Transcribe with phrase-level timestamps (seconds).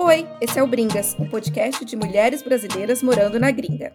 [0.00, 3.92] Oi, esse é o Bringas, um podcast de mulheres brasileiras morando na gringa.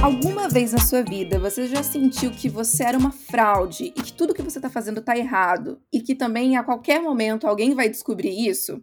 [0.00, 4.12] Alguma vez na sua vida você já sentiu que você era uma fraude e que
[4.12, 7.88] tudo que você está fazendo está errado e que também a qualquer momento alguém vai
[7.88, 8.80] descobrir isso?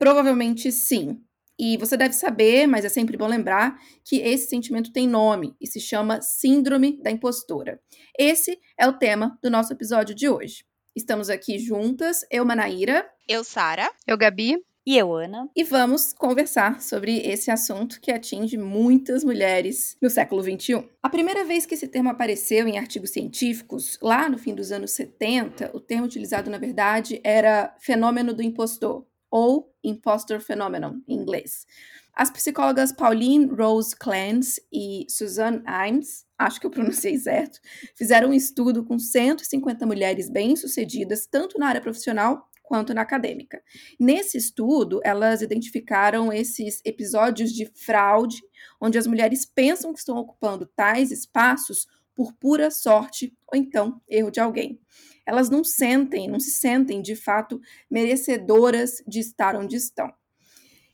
[0.00, 1.22] Provavelmente sim.
[1.56, 5.66] E você deve saber, mas é sempre bom lembrar, que esse sentimento tem nome e
[5.68, 7.80] se chama Síndrome da Impostora.
[8.18, 10.64] Esse é o tema do nosso episódio de hoje.
[10.94, 13.08] Estamos aqui juntas, eu, Manaíra.
[13.26, 13.90] Eu, Sara.
[14.06, 14.62] Eu, Gabi.
[14.84, 15.48] E eu, Ana.
[15.56, 20.86] E vamos conversar sobre esse assunto que atinge muitas mulheres no século XXI.
[21.02, 24.90] A primeira vez que esse termo apareceu em artigos científicos, lá no fim dos anos
[24.90, 31.66] 70, o termo utilizado, na verdade, era fenômeno do impostor, ou impostor phenomenon, em inglês.
[32.14, 37.58] As psicólogas Pauline Rose Clance e Suzanne Imes, acho que eu pronunciei certo,
[37.94, 43.62] fizeram um estudo com 150 mulheres bem-sucedidas, tanto na área profissional quanto na acadêmica.
[43.98, 48.42] Nesse estudo, elas identificaram esses episódios de fraude,
[48.80, 54.30] onde as mulheres pensam que estão ocupando tais espaços por pura sorte ou então erro
[54.30, 54.78] de alguém.
[55.26, 60.12] Elas não sentem, não se sentem de fato merecedoras de estar onde estão.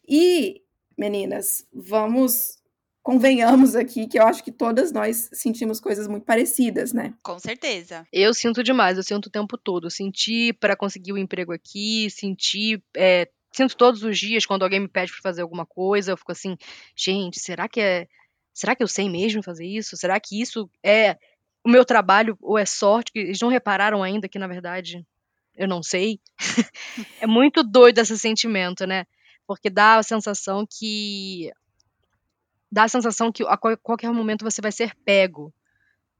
[0.09, 0.63] E
[0.99, 2.59] meninas, vamos
[3.09, 7.15] convenhamos aqui que eu acho que todas nós sentimos coisas muito parecidas, né?
[7.23, 8.07] Com certeza.
[8.13, 9.91] Eu sinto demais, eu sinto o tempo todo.
[9.91, 12.83] Senti para conseguir o um emprego aqui, senti.
[12.95, 16.33] É, sinto todos os dias quando alguém me pede para fazer alguma coisa, eu fico
[16.33, 16.55] assim,
[16.95, 18.07] gente, será que é.
[18.53, 19.97] Será que eu sei mesmo fazer isso?
[19.97, 21.17] Será que isso é
[21.65, 23.11] o meu trabalho ou é sorte?
[23.15, 25.03] Eles não repararam ainda que, na verdade,
[25.57, 26.21] eu não sei.
[27.23, 29.07] é muito doido esse sentimento, né?
[29.49, 31.51] Porque dá a sensação que
[32.71, 35.53] dá a sensação que a qualquer momento você vai ser pego.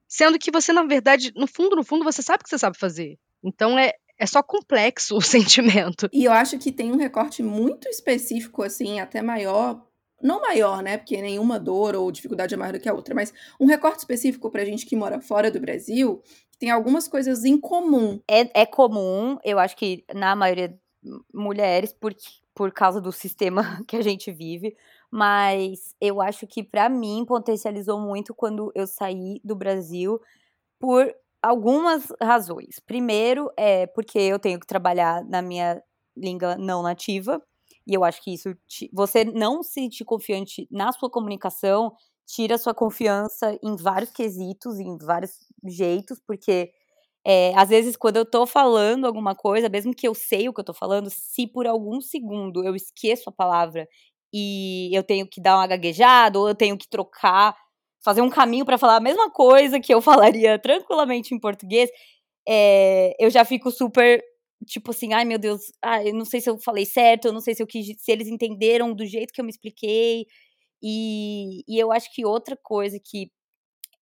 [0.07, 2.75] Sendo que você, na verdade, no fundo, no fundo, você sabe o que você sabe
[2.75, 3.19] fazer.
[3.43, 6.09] Então é, é só complexo o sentimento.
[6.11, 9.85] E eu acho que tem um recorte muito específico, assim, até maior.
[10.19, 10.97] Não maior, né?
[10.97, 14.49] Porque nenhuma dor ou dificuldade é maior do que a outra, mas um recorte específico
[14.49, 18.19] pra gente que mora fora do Brasil, que tem algumas coisas em comum.
[18.27, 20.75] É, é comum, eu acho que na maioria
[21.33, 22.25] mulheres, porque
[22.59, 24.75] por causa do sistema que a gente vive,
[25.09, 30.19] mas eu acho que para mim potencializou muito quando eu saí do Brasil
[30.77, 31.09] por
[31.41, 32.81] algumas razões.
[32.85, 35.81] Primeiro é porque eu tenho que trabalhar na minha
[36.17, 37.41] língua não nativa,
[37.87, 41.93] e eu acho que isso te, você não se sentir confiante na sua comunicação
[42.27, 45.31] tira sua confiança em vários quesitos, em vários
[45.65, 46.73] jeitos, porque
[47.25, 50.59] é, às vezes, quando eu tô falando alguma coisa, mesmo que eu sei o que
[50.61, 53.87] eu tô falando, se por algum segundo eu esqueço a palavra
[54.33, 57.55] e eu tenho que dar uma gaguejada, ou eu tenho que trocar,
[58.03, 61.89] fazer um caminho para falar a mesma coisa que eu falaria tranquilamente em português,
[62.47, 64.23] é, eu já fico super
[64.67, 67.41] tipo assim, ai meu Deus, ai, eu não sei se eu falei certo, eu não
[67.41, 70.25] sei se eu quis, se eles entenderam do jeito que eu me expliquei.
[70.83, 73.31] E, e eu acho que outra coisa que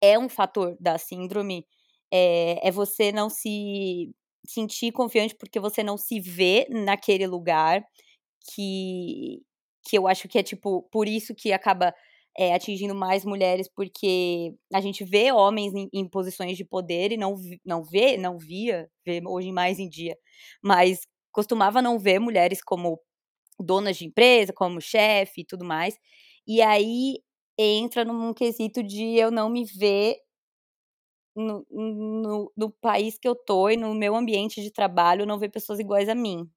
[0.02, 1.66] é um fator da síndrome
[2.12, 4.12] é, é você não se
[4.46, 7.84] sentir confiante porque você não se vê naquele lugar
[8.54, 9.42] que,
[9.84, 11.94] que eu acho que é tipo por isso que acaba
[12.38, 17.18] é, atingindo mais mulheres porque a gente vê homens em, em, posições de poder e
[17.18, 17.36] não
[17.66, 20.18] não vê não via vê hoje mais em dia
[20.64, 21.02] mas
[21.32, 23.00] costumava não ver mulheres como
[23.60, 25.98] donas de empresa como chefe e tudo mais
[26.48, 27.18] e aí
[27.58, 30.18] entra num quesito de eu não me ver
[31.38, 35.50] no, no, no, país que eu tô e no meu ambiente de trabalho não ver
[35.50, 36.50] pessoas iguais a mim.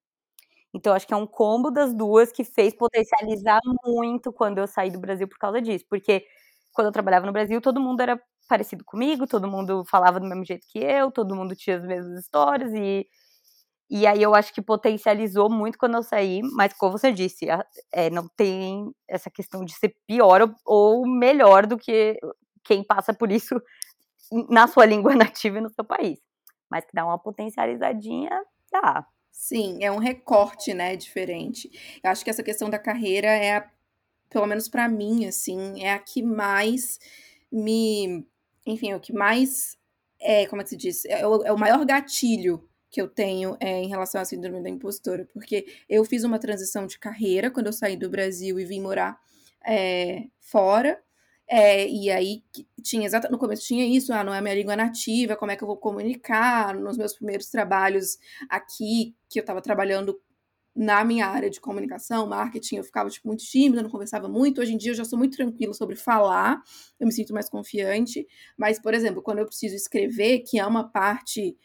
[0.74, 4.90] Então, acho que é um combo das duas que fez potencializar muito quando eu saí
[4.90, 5.84] do Brasil por causa disso.
[5.88, 6.24] Porque
[6.72, 10.44] quando eu trabalhava no Brasil, todo mundo era parecido comigo, todo mundo falava do mesmo
[10.44, 13.06] jeito que eu, todo mundo tinha as mesmas histórias e.
[13.92, 17.46] E aí eu acho que potencializou muito quando eu saí, mas como você disse,
[17.92, 22.16] é, não tem essa questão de ser pior ou, ou melhor do que
[22.64, 23.60] quem passa por isso
[24.48, 26.20] na sua língua nativa e no seu país.
[26.70, 28.30] Mas que dá uma potencializadinha,
[28.72, 29.06] dá.
[29.30, 31.70] Sim, é um recorte, né, diferente.
[32.02, 33.70] Eu acho que essa questão da carreira é, a,
[34.28, 36.98] pelo menos para mim, assim, é a que mais
[37.50, 38.26] me,
[38.66, 39.78] enfim, é o que mais
[40.20, 41.04] é, como é que se diz?
[41.06, 44.68] É o, é o maior gatilho que eu tenho é, em relação à síndrome da
[44.68, 48.80] impostora, porque eu fiz uma transição de carreira quando eu saí do Brasil e vim
[48.80, 49.18] morar
[49.64, 51.00] é, fora,
[51.52, 52.44] é, e aí
[52.80, 55.64] tinha exatamente no começo tinha isso, ah, não é minha língua nativa, como é que
[55.64, 56.74] eu vou comunicar?
[56.74, 58.18] Nos meus primeiros trabalhos
[58.48, 60.20] aqui, que eu estava trabalhando
[60.76, 64.60] na minha área de comunicação, marketing, eu ficava tipo muito tímida, não conversava muito.
[64.60, 66.62] Hoje em dia eu já sou muito tranquila sobre falar,
[67.00, 68.24] eu me sinto mais confiante,
[68.56, 71.56] mas por exemplo, quando eu preciso escrever, que é uma parte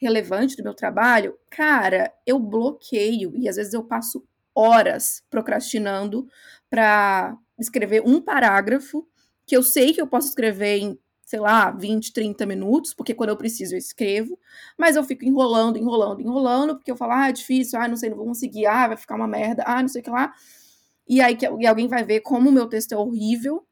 [0.00, 3.32] relevante do meu trabalho, cara, eu bloqueio.
[3.36, 4.24] E às vezes eu passo
[4.54, 6.28] horas procrastinando
[6.70, 9.06] para escrever um parágrafo
[9.46, 13.30] que eu sei que eu posso escrever em, sei lá, 20, 30 minutos, porque quando
[13.30, 14.38] eu preciso eu escrevo,
[14.78, 18.10] mas eu fico enrolando, enrolando, enrolando, porque eu falo, ah, é difícil, ah, não sei,
[18.10, 20.32] não vou conseguir, ah, vai ficar uma merda, ah, não sei o que lá.
[21.08, 23.64] E aí que, e alguém vai ver como o meu texto é horrível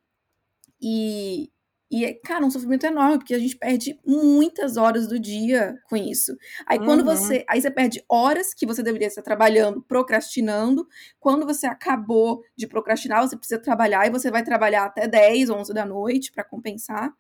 [0.81, 1.51] e,
[1.91, 6.37] e, cara, um sofrimento enorme, porque a gente perde muitas horas do dia com isso.
[6.65, 7.07] Aí quando uhum.
[7.07, 7.45] você.
[7.49, 10.87] Aí você perde horas que você deveria estar trabalhando, procrastinando.
[11.19, 15.75] Quando você acabou de procrastinar, você precisa trabalhar e você vai trabalhar até 10, 11
[15.75, 17.09] da noite para compensar.
[17.09, 17.15] O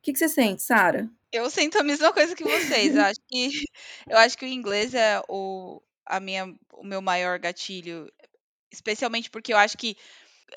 [0.00, 1.10] que, que você sente, Sara?
[1.30, 2.96] Eu sinto a mesma coisa que vocês.
[2.96, 3.50] Eu acho que,
[4.08, 8.10] eu acho que o inglês é o, a minha, o meu maior gatilho.
[8.72, 9.94] Especialmente porque eu acho que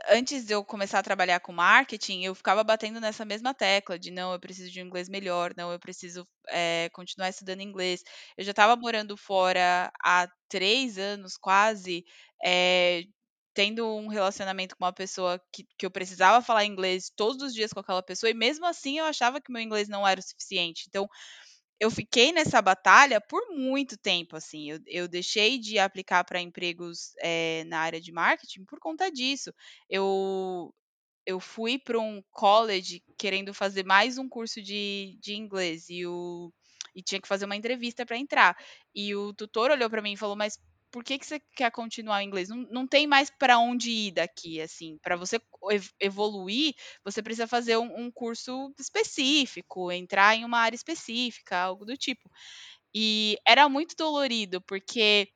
[0.09, 4.11] antes de eu começar a trabalhar com marketing, eu ficava batendo nessa mesma tecla de
[4.11, 8.03] não, eu preciso de um inglês melhor, não, eu preciso é, continuar estudando inglês.
[8.37, 12.05] Eu já estava morando fora há três anos quase,
[12.43, 13.03] é,
[13.53, 17.73] tendo um relacionamento com uma pessoa que, que eu precisava falar inglês todos os dias
[17.73, 20.85] com aquela pessoa, e mesmo assim eu achava que meu inglês não era o suficiente.
[20.87, 21.07] Então,
[21.79, 24.71] eu fiquei nessa batalha por muito tempo, assim.
[24.71, 29.53] Eu, eu deixei de aplicar para empregos é, na área de marketing por conta disso.
[29.89, 30.73] Eu,
[31.25, 36.51] eu fui para um college querendo fazer mais um curso de, de inglês e, o,
[36.95, 38.57] e tinha que fazer uma entrevista para entrar.
[38.95, 40.59] E o tutor olhou para mim e falou: Mas
[40.91, 42.49] por que, que você quer continuar o inglês?
[42.49, 44.97] Não, não tem mais para onde ir daqui, assim.
[45.01, 45.39] Para você
[45.99, 46.73] evoluir,
[47.03, 52.29] você precisa fazer um, um, curso específico, entrar em uma área específica, algo do tipo.
[52.95, 55.29] E era muito dolorido, porque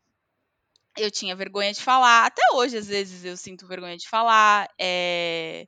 [0.98, 2.26] eu tinha vergonha de falar.
[2.26, 4.70] Até hoje, às vezes, eu sinto vergonha de falar.
[4.80, 5.68] É...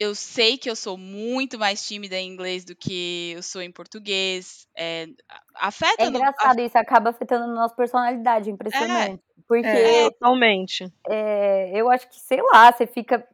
[0.00, 3.70] Eu sei que eu sou muito mais tímida em inglês do que eu sou em
[3.70, 4.66] português.
[4.74, 5.06] É,
[5.54, 6.02] afeta.
[6.02, 6.62] É engraçado, no...
[6.64, 9.22] isso acaba afetando a nossa personalidade, impressionante.
[9.22, 9.66] É, porque.
[9.68, 10.90] É, totalmente.
[11.06, 13.28] É, eu acho que, sei lá, você fica.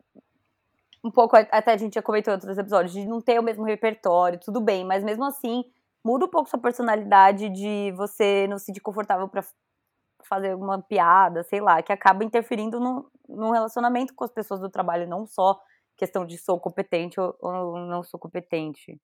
[1.04, 3.62] Um pouco, até a gente já comentou em outros episódios, de não ter o mesmo
[3.62, 5.64] repertório, tudo bem, mas mesmo assim,
[6.04, 9.44] muda um pouco sua personalidade de você não se sentir confortável para
[10.24, 14.68] fazer uma piada, sei lá, que acaba interferindo no, no relacionamento com as pessoas do
[14.68, 15.60] trabalho, não só
[15.96, 19.00] questão de sou competente ou, ou não sou competente.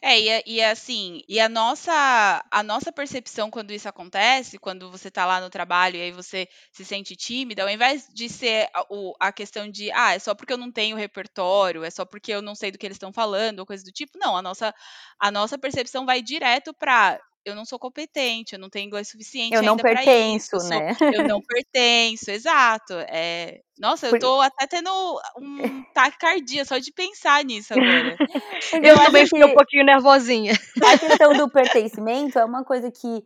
[0.00, 5.10] É, e, e assim, e a nossa, a nossa percepção quando isso acontece, quando você
[5.10, 8.84] tá lá no trabalho e aí você se sente tímida, ao invés de ser a,
[8.90, 12.32] o, a questão de, ah, é só porque eu não tenho repertório, é só porque
[12.32, 14.74] eu não sei do que eles estão falando, ou coisa do tipo, não, a nossa,
[15.18, 19.54] a nossa percepção vai direto para eu não sou competente, eu não tenho inglês suficiente
[19.54, 20.96] eu não pertenço, isso, né?
[21.00, 22.92] Eu, não pertenço, exato.
[23.08, 24.90] É, nossa, eu tô até tendo
[25.38, 28.16] um taquicardia só de pensar nisso agora.
[28.82, 30.54] eu, também fiquei um pouquinho nervosinha.
[30.82, 33.24] A questão do pertencimento é uma coisa que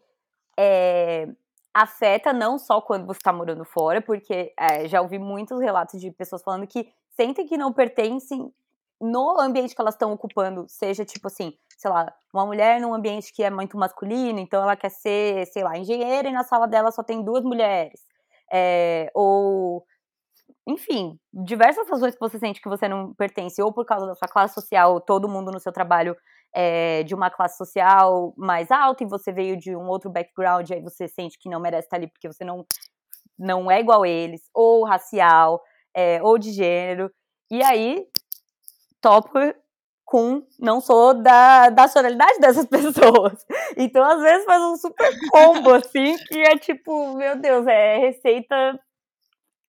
[0.58, 1.26] é,
[1.72, 6.10] afeta não só quando você está morando fora, porque é, já ouvi muitos relatos de
[6.10, 6.86] pessoas falando que
[7.16, 8.52] sentem que não pertencem
[9.00, 13.32] no ambiente que elas estão ocupando, seja tipo assim, sei lá, uma mulher num ambiente
[13.32, 16.90] que é muito masculino, então ela quer ser, sei lá, engenheira e na sala dela
[16.90, 18.00] só tem duas mulheres.
[18.52, 19.84] É, ou,
[20.68, 24.28] enfim, diversas razões que você sente que você não pertence, ou por causa da sua
[24.28, 26.16] classe social, todo mundo no seu trabalho
[26.54, 30.74] é de uma classe social mais alta e você veio de um outro background, e
[30.74, 32.66] aí você sente que não merece estar ali porque você não,
[33.38, 35.62] não é igual a eles, ou racial,
[35.94, 37.10] é, ou de gênero.
[37.50, 38.06] E aí
[39.00, 39.38] topo
[40.04, 43.46] com não sou da, da nacionalidade dessas pessoas.
[43.76, 48.78] Então, às vezes, faz um super combo, assim, que é tipo, meu Deus, é receita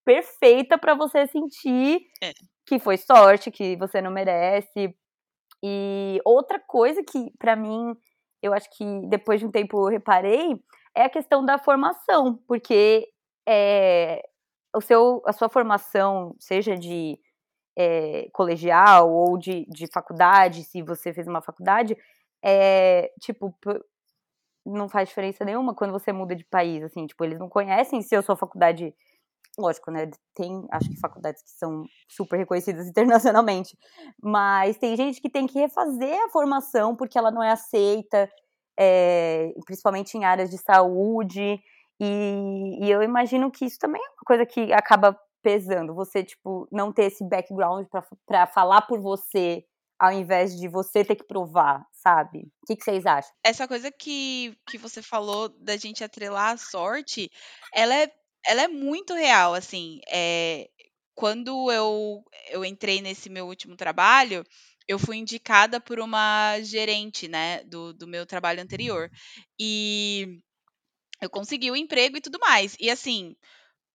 [0.04, 2.32] perfeita para você sentir é.
[2.66, 4.96] que foi sorte, que você não merece.
[5.64, 7.94] E outra coisa que, para mim,
[8.42, 10.60] eu acho que depois de um tempo eu reparei,
[10.96, 13.08] é a questão da formação, porque
[13.48, 14.24] é,
[14.76, 17.20] o seu, a sua formação, seja de
[17.78, 21.98] é, colegial ou de, de faculdade, se você fez uma faculdade,
[22.44, 23.56] é, tipo,
[24.66, 28.16] não faz diferença nenhuma quando você muda de país, assim, tipo, eles não conhecem se
[28.16, 28.94] a sua faculdade,
[29.58, 33.78] lógico, né, tem, acho que faculdades que são super reconhecidas internacionalmente,
[34.22, 38.30] mas tem gente que tem que refazer a formação porque ela não é aceita,
[38.80, 41.60] é, principalmente em áreas de saúde,
[42.00, 45.94] e, e eu imagino que isso também é uma coisa que acaba pesando.
[45.94, 47.86] Você, tipo, não ter esse background
[48.26, 49.64] para falar por você,
[50.00, 52.40] ao invés de você ter que provar, sabe?
[52.64, 53.32] O que, que, vocês acham?
[53.44, 57.30] Essa coisa que, que você falou da gente atrelar a sorte,
[57.74, 58.12] ela é,
[58.46, 60.00] ela é muito real, assim.
[60.10, 60.70] É,
[61.14, 64.44] quando eu, eu entrei nesse meu último trabalho,
[64.88, 69.10] eu fui indicada por uma gerente, né, do, do meu trabalho anterior.
[69.60, 70.40] E
[71.22, 72.76] eu consegui o emprego e tudo mais.
[72.80, 73.36] E assim,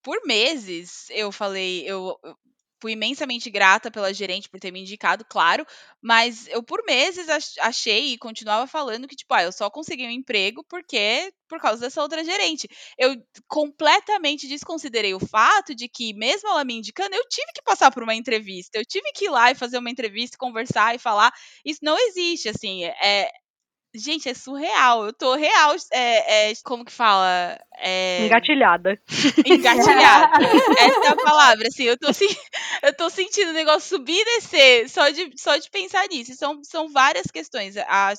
[0.06, 2.16] por meses eu falei, eu,
[2.80, 5.66] fui imensamente grata pela gerente por ter me indicado, claro,
[6.00, 7.26] mas eu por meses
[7.60, 11.80] achei e continuava falando que, tipo, ah, eu só consegui um emprego porque por causa
[11.80, 12.68] dessa outra gerente.
[12.98, 13.16] Eu
[13.48, 18.04] completamente desconsiderei o fato de que, mesmo ela me indicando, eu tive que passar por
[18.04, 21.32] uma entrevista, eu tive que ir lá e fazer uma entrevista, conversar e falar.
[21.64, 23.30] Isso não existe, assim, é,
[23.96, 25.06] Gente, é surreal.
[25.06, 25.74] Eu tô real.
[25.92, 27.58] É, é, como que fala?
[27.78, 28.26] É...
[28.26, 29.00] Engatilhada.
[29.44, 30.44] Engatilhada.
[30.78, 31.68] Essa é a palavra.
[31.68, 32.08] Assim, eu tô,
[32.82, 36.34] eu tô sentindo o negócio subir e descer só de, só de pensar nisso.
[36.34, 37.76] São, são várias questões.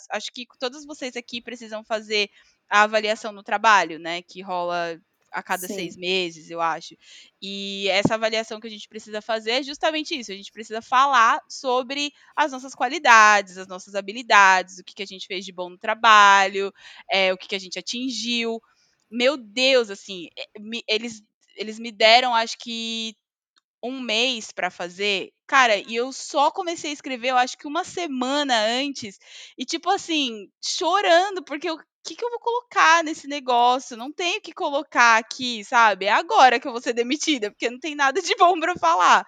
[0.10, 2.30] Acho que todos vocês aqui precisam fazer
[2.70, 4.22] a avaliação no trabalho, né?
[4.22, 5.00] Que rola
[5.32, 5.76] a cada Sim.
[5.76, 6.96] seis meses, eu acho.
[7.42, 10.32] E essa avaliação que a gente precisa fazer é justamente isso.
[10.32, 15.08] A gente precisa falar sobre as nossas qualidades, as nossas habilidades, o que, que a
[15.08, 16.72] gente fez de bom no trabalho,
[17.12, 18.62] é, o que, que a gente atingiu.
[19.10, 20.46] Meu Deus, assim, é,
[20.88, 21.22] eles,
[21.56, 23.16] eles me deram, acho que
[23.84, 25.32] um mês para fazer.
[25.48, 29.20] Cara, e eu só comecei a escrever, eu acho que uma semana antes.
[29.58, 31.78] E, tipo assim, chorando, porque eu
[32.08, 33.98] que, que eu vou colocar nesse negócio?
[33.98, 36.06] Não tenho que colocar aqui, sabe?
[36.06, 39.26] É agora que eu vou ser demitida, porque não tem nada de bom para falar.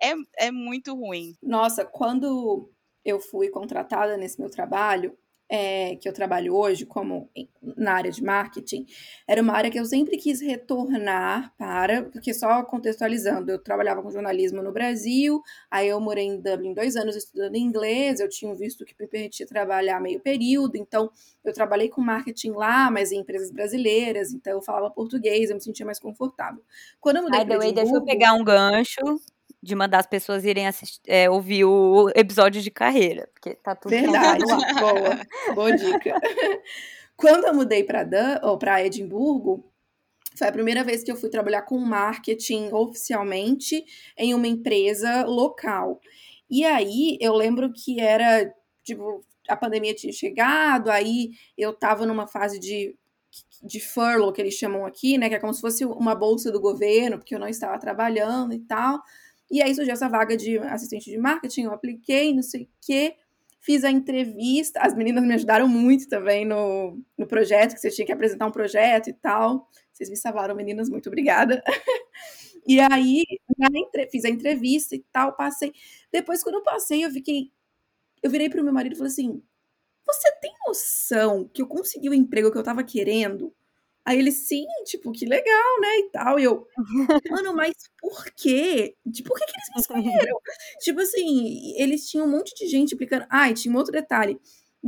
[0.00, 0.12] É,
[0.46, 1.34] é muito ruim.
[1.42, 2.70] Nossa, quando
[3.04, 5.16] eu fui contratada nesse meu trabalho,
[5.48, 7.30] é, que eu trabalho hoje, como
[7.76, 8.86] na área de marketing,
[9.26, 14.10] era uma área que eu sempre quis retornar para, porque só contextualizando, eu trabalhava com
[14.10, 18.54] jornalismo no Brasil, aí eu morei em Dublin dois anos estudando inglês, eu tinha um
[18.54, 21.10] visto que me permitia trabalhar meio período, então
[21.44, 25.62] eu trabalhei com marketing lá, mas em empresas brasileiras, então eu falava português, eu me
[25.62, 26.62] sentia mais confortável.
[27.00, 27.74] Quando eu mudei para Edimburgo...
[27.74, 29.20] Deixa eu pegar um gancho
[29.62, 33.90] de mandar as pessoas irem assistir, é, ouvir o episódio de carreira, porque tá tudo
[33.90, 36.14] Verdade, boa, boa dica.
[37.16, 39.68] Quando eu mudei para Dan ou para Edimburgo,
[40.36, 43.84] foi a primeira vez que eu fui trabalhar com marketing oficialmente
[44.16, 46.00] em uma empresa local.
[46.48, 52.26] E aí eu lembro que era tipo a pandemia tinha chegado, aí eu tava numa
[52.26, 52.94] fase de
[53.62, 56.60] de furlough que eles chamam aqui, né, que é como se fosse uma bolsa do
[56.60, 59.02] governo, porque eu não estava trabalhando e tal.
[59.50, 63.16] E aí surgiu essa vaga de assistente de marketing, eu apliquei, não sei o quê,
[63.60, 64.80] fiz a entrevista.
[64.80, 68.52] As meninas me ajudaram muito também no, no projeto, que você tinha que apresentar um
[68.52, 69.68] projeto e tal.
[69.92, 71.62] Vocês me salvaram, meninas, muito obrigada.
[72.66, 73.24] e aí,
[74.10, 75.72] fiz a entrevista e tal, passei.
[76.12, 77.50] Depois, quando eu passei, eu fiquei.
[78.22, 79.42] Eu virei pro meu marido e falei assim:
[80.06, 83.54] Você tem noção que eu consegui o emprego que eu tava querendo?
[84.08, 85.98] Aí ele, sim, tipo, que legal, né?
[85.98, 86.40] E tal.
[86.40, 86.66] E eu,
[87.30, 88.96] mano, mas por quê?
[89.04, 90.40] De por que, que eles me escolheram?
[90.80, 93.26] tipo assim, eles tinham um monte de gente aplicando.
[93.28, 94.40] Ah, e tinha um outro detalhe.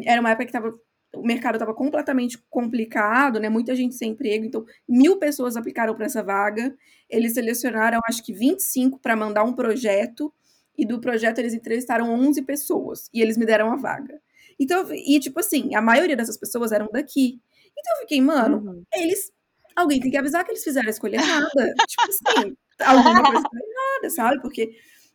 [0.07, 0.75] Era uma época que tava.
[1.15, 3.51] O mercado estava completamente complicado, né?
[3.51, 4.47] Muita gente sem emprego.
[4.47, 6.75] Então, mil pessoas aplicaram para essa vaga.
[7.11, 10.33] Eles selecionaram, acho que 25 para mandar um projeto.
[10.79, 13.11] E do projeto eles entrevistaram 11 pessoas.
[13.13, 14.19] E eles me deram a vaga.
[14.59, 17.39] Então, e tipo assim, a maioria dessas pessoas eram daqui.
[17.79, 18.85] Então eu fiquei, mano, uhum.
[18.95, 19.33] eles.
[19.77, 21.75] Alguém tem que avisar que eles fizeram a escolha errada.
[21.89, 24.43] tipo assim, alguma coisa errada, sabe?
[24.43, 24.71] Porque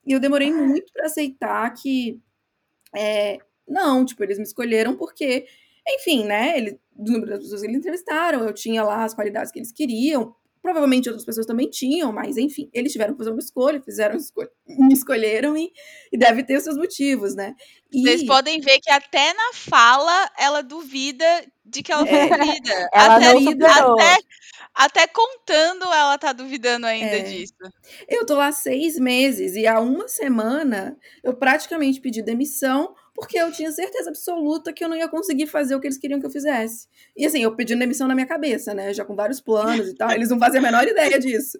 [0.07, 2.19] eu demorei muito para aceitar que.
[2.95, 5.45] É, não, tipo, eles me escolheram porque,
[5.87, 6.57] enfim, né?
[6.57, 9.71] Ele, do número das pessoas que eles entrevistaram, eu tinha lá as qualidades que eles
[9.71, 10.35] queriam.
[10.65, 14.49] Provavelmente outras pessoas também tinham, mas enfim, eles tiveram que fazer uma escolha, fizeram escolha,
[14.67, 15.71] me escolheram e,
[16.11, 17.53] e deve ter os seus motivos, né?
[17.93, 18.01] E...
[18.01, 21.23] Vocês podem ver que até na fala ela duvida
[21.63, 22.89] de que ela é, duvida.
[22.91, 24.17] Ela até, não até,
[24.73, 27.21] até contando ela tá duvidando ainda é.
[27.21, 27.53] disso.
[28.09, 33.49] Eu tô lá seis meses e há uma semana eu praticamente pedi demissão porque eu
[33.51, 36.29] tinha certeza absoluta que eu não ia conseguir fazer o que eles queriam que eu
[36.29, 36.87] fizesse.
[37.15, 38.93] E assim, eu pedi demissão na minha cabeça, né?
[38.93, 40.11] Já com vários planos e tal.
[40.11, 41.57] Eles não fazem a menor ideia disso.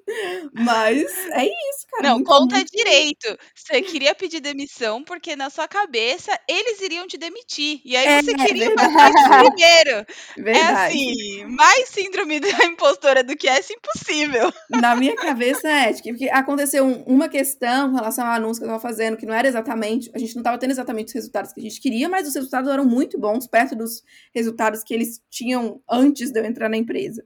[0.54, 2.10] Mas é isso, cara.
[2.10, 2.72] Não, muito, conta muito...
[2.72, 3.38] direito.
[3.56, 7.80] Você queria pedir demissão porque na sua cabeça eles iriam te demitir.
[7.86, 10.06] E aí é, você queria é fazer isso primeiro.
[10.38, 10.68] Verdade.
[10.68, 14.52] É assim, mais síndrome da impostora do que essa, impossível.
[14.70, 18.82] Na minha cabeça é, porque aconteceu uma questão em relação ao anúncio que eu tava
[18.82, 21.60] fazendo, que não era exatamente, a gente não tava tendo exatamente os resultados resultados que
[21.60, 25.82] a gente queria, mas os resultados eram muito bons, perto dos resultados que eles tinham
[25.90, 27.24] antes de eu entrar na empresa.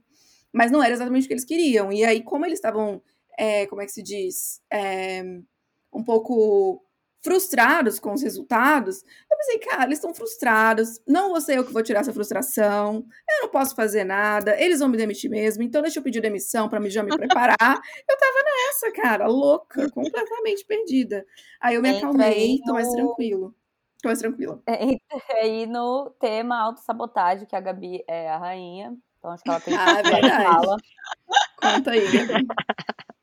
[0.52, 1.92] Mas não era exatamente o que eles queriam.
[1.92, 3.02] E aí, como eles estavam,
[3.38, 5.22] é, como é que se diz, é,
[5.92, 6.82] um pouco
[7.22, 11.72] frustrados com os resultados, eu pensei, cara, eles estão frustrados, não vou ser eu que
[11.72, 15.82] vou tirar essa frustração, eu não posso fazer nada, eles vão me demitir mesmo, então
[15.82, 17.58] deixa eu pedir demissão para já me preparar.
[18.08, 21.26] eu tava nessa, cara, louca, completamente perdida.
[21.60, 23.54] Aí eu me acalmei, tô mais tranquilo.
[24.04, 24.60] Mais tranquila.
[24.66, 24.86] É,
[25.46, 28.96] e no tema autossabotagem, que a Gabi é a rainha.
[29.18, 30.44] Então acho que ela tem que Ah, é verdade.
[30.44, 30.76] fala.
[31.56, 32.46] Conta aí, Gabi.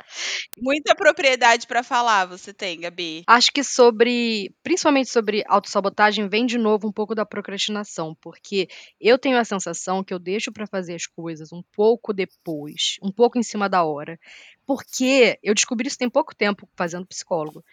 [0.59, 3.23] Muita propriedade pra falar você tem, Gabi.
[3.27, 8.67] Acho que sobre, principalmente sobre autossabotagem, vem de novo um pouco da procrastinação, porque
[8.99, 13.11] eu tenho a sensação que eu deixo pra fazer as coisas um pouco depois, um
[13.11, 14.19] pouco em cima da hora.
[14.65, 17.63] Porque eu descobri isso tem pouco tempo fazendo psicólogo.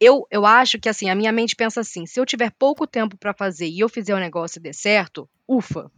[0.00, 3.16] Eu, eu acho que assim, a minha mente pensa assim: se eu tiver pouco tempo
[3.16, 5.90] pra fazer e eu fizer o negócio e der certo, ufa.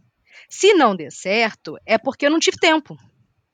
[0.47, 2.97] Se não der certo, é porque eu não tive tempo.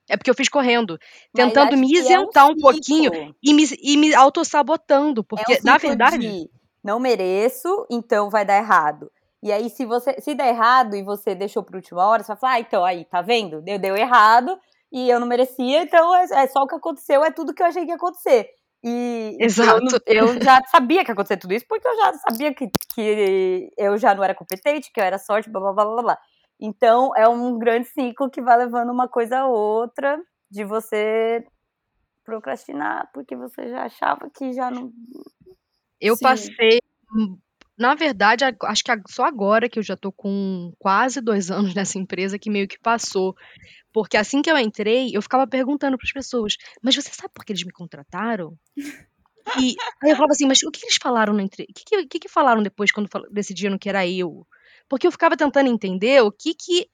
[0.08, 0.98] É porque eu fiz correndo,
[1.34, 5.22] Mas tentando me que é um isentar um pouquinho e me, e me autossabotando.
[5.22, 6.18] É Porque, um na verdade.
[6.18, 6.48] de
[6.82, 9.10] não mereço, então vai dar errado.
[9.42, 12.36] E aí, se você se der errado e você deixou pra última hora, você vai
[12.36, 13.60] falar, ah, então aí, tá vendo?
[13.60, 14.56] Deu, deu errado
[14.92, 17.66] e eu não merecia, então é, é só o que aconteceu, é tudo que eu
[17.66, 18.48] achei que ia acontecer.
[18.84, 20.00] E Exato.
[20.06, 23.96] eu já sabia que ia acontecer tudo isso, porque eu já sabia que, que eu
[23.98, 26.18] já não era competente, que eu era sorte, blá blá blá blá blá.
[26.60, 30.18] Então é um grande ciclo que vai levando uma coisa a outra
[30.50, 31.44] de você
[32.24, 34.92] procrastinar, porque você já achava que já não.
[36.00, 36.24] Eu Sim.
[36.24, 36.80] passei.
[37.78, 41.98] Na verdade, acho que só agora que eu já tô com quase dois anos nessa
[41.98, 43.36] empresa que meio que passou.
[43.92, 47.44] Porque assim que eu entrei, eu ficava perguntando para as pessoas: Mas você sabe por
[47.44, 48.56] que eles me contrataram?
[49.58, 51.80] E aí eu falava assim: Mas o que eles falaram na entrevista?
[51.80, 54.46] O que, que, que falaram depois quando decidiram que era eu?
[54.88, 56.88] Porque eu ficava tentando entender o que que.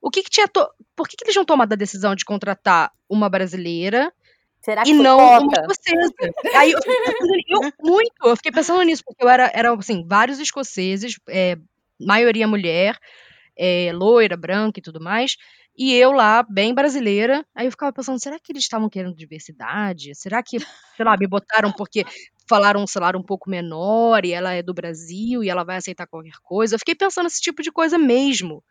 [0.00, 0.48] O que que tinha.
[0.48, 0.68] To...
[0.94, 4.12] Por que, que eles tinham tomado a decisão de contratar uma brasileira
[4.66, 6.12] Será que e não uma escocesa.
[6.56, 6.80] Aí eu
[7.48, 11.56] eu, muito, eu fiquei pensando nisso, porque eu era, era assim, vários escoceses, é,
[12.00, 12.98] maioria mulher,
[13.56, 15.36] é, loira, branca e tudo mais,
[15.78, 20.12] e eu lá, bem brasileira, aí eu ficava pensando, será que eles estavam querendo diversidade?
[20.16, 22.04] Será que, sei lá, me botaram porque
[22.48, 26.08] falaram um salário um pouco menor e ela é do Brasil e ela vai aceitar
[26.08, 26.74] qualquer coisa?
[26.74, 28.64] Eu fiquei pensando esse tipo de coisa mesmo.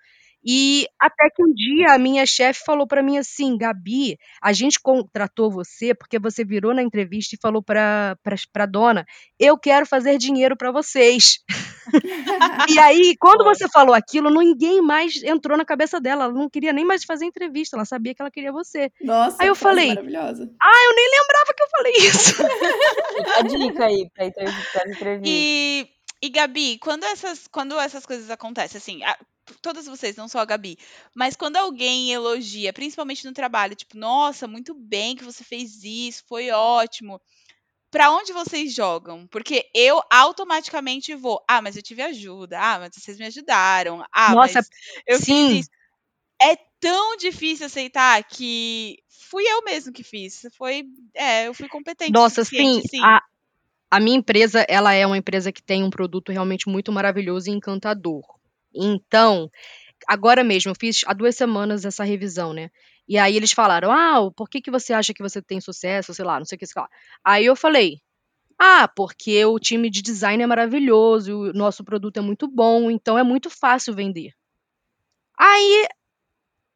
[0.46, 4.80] E até que um dia a minha chefe falou pra mim assim, Gabi, a gente
[4.80, 9.06] contratou você porque você virou na entrevista e falou pra, pra, pra dona,
[9.39, 11.39] eu quero fazer dinheiro pra vocês.
[12.69, 16.26] E aí, quando você falou aquilo, ninguém mais entrou na cabeça dela.
[16.26, 18.91] Ela não queria nem mais fazer entrevista, ela sabia que ela queria você.
[19.02, 20.43] Nossa, Aí eu falei, maravilhosa.
[20.43, 22.43] eu nem lembrava que eu falei isso.
[23.38, 25.22] A dica aí pra entrev- pra entrevista.
[25.28, 25.88] E,
[26.22, 29.17] e Gabi, quando essas, quando essas coisas acontecem, assim, a-
[29.62, 30.77] todas vocês, não só a Gabi,
[31.13, 36.23] mas quando alguém elogia, principalmente no trabalho, tipo, nossa, muito bem que você fez isso,
[36.27, 37.21] foi ótimo.
[37.91, 39.25] Pra onde vocês jogam?
[39.27, 44.36] Porque eu automaticamente vou, ah, mas eu tive ajuda, ah, mas vocês me ajudaram, ah,
[44.36, 44.69] Nossa, mas
[45.08, 45.49] eu sim.
[45.49, 45.69] fiz isso.
[46.41, 50.45] É tão difícil aceitar que fui eu mesmo que fiz.
[50.58, 53.01] Foi, é, eu fui competente Nossa, sim, sim.
[53.01, 53.21] a,
[53.89, 57.53] a minha empresa, ela é uma empresa que tem um produto realmente muito maravilhoso e
[57.53, 58.23] encantador.
[58.76, 59.50] Então,
[60.08, 62.70] agora mesmo, eu fiz há duas semanas essa revisão, né?
[63.08, 66.26] E aí eles falaram, ah, por que, que você acha que você tem sucesso, sei
[66.26, 66.90] lá, não sei o que, sei lá.
[67.24, 68.00] Aí eu falei,
[68.60, 73.18] ah, porque o time de design é maravilhoso, o nosso produto é muito bom, então
[73.18, 74.32] é muito fácil vender.
[75.38, 75.88] Aí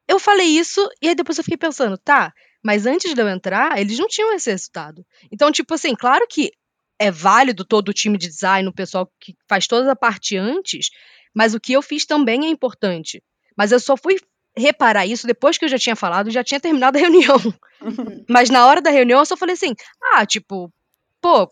[0.08, 2.32] eu falei isso, e aí depois eu fiquei pensando, tá,
[2.62, 5.04] mas antes de eu entrar, eles não tinham esse resultado.
[5.32, 6.52] Então, tipo assim, claro que
[6.98, 10.90] é válido todo o time de design, o pessoal que faz toda a parte antes,
[11.34, 13.22] mas o que eu fiz também é importante.
[13.56, 14.16] Mas eu só fui
[14.56, 17.36] reparar isso depois que eu já tinha falado e já tinha terminado a reunião.
[17.80, 18.24] Uhum.
[18.28, 19.74] Mas na hora da reunião eu só falei assim:
[20.14, 20.72] ah, tipo,
[21.20, 21.50] pô,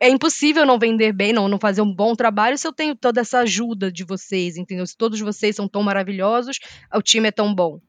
[0.00, 3.20] é impossível não vender bem, não, não fazer um bom trabalho se eu tenho toda
[3.20, 4.86] essa ajuda de vocês, entendeu?
[4.86, 6.58] Se todos vocês são tão maravilhosos,
[6.94, 7.80] o time é tão bom.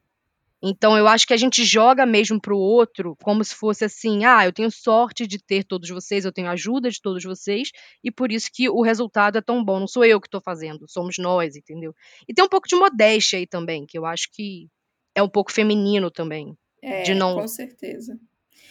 [0.62, 4.44] Então eu acho que a gente joga mesmo pro outro como se fosse assim: ah,
[4.44, 7.70] eu tenho sorte de ter todos vocês, eu tenho ajuda de todos vocês,
[8.04, 9.80] e por isso que o resultado é tão bom.
[9.80, 11.92] Não sou eu que tô fazendo, somos nós, entendeu?
[12.28, 14.68] E tem um pouco de modéstia aí também, que eu acho que
[15.14, 16.56] é um pouco feminino também.
[17.04, 18.18] De É, não com certeza.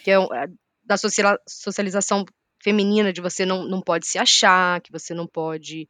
[0.04, 0.48] que é é
[0.84, 2.26] da socialização
[2.62, 5.88] feminina, de você não, não pode se achar, que você não pode.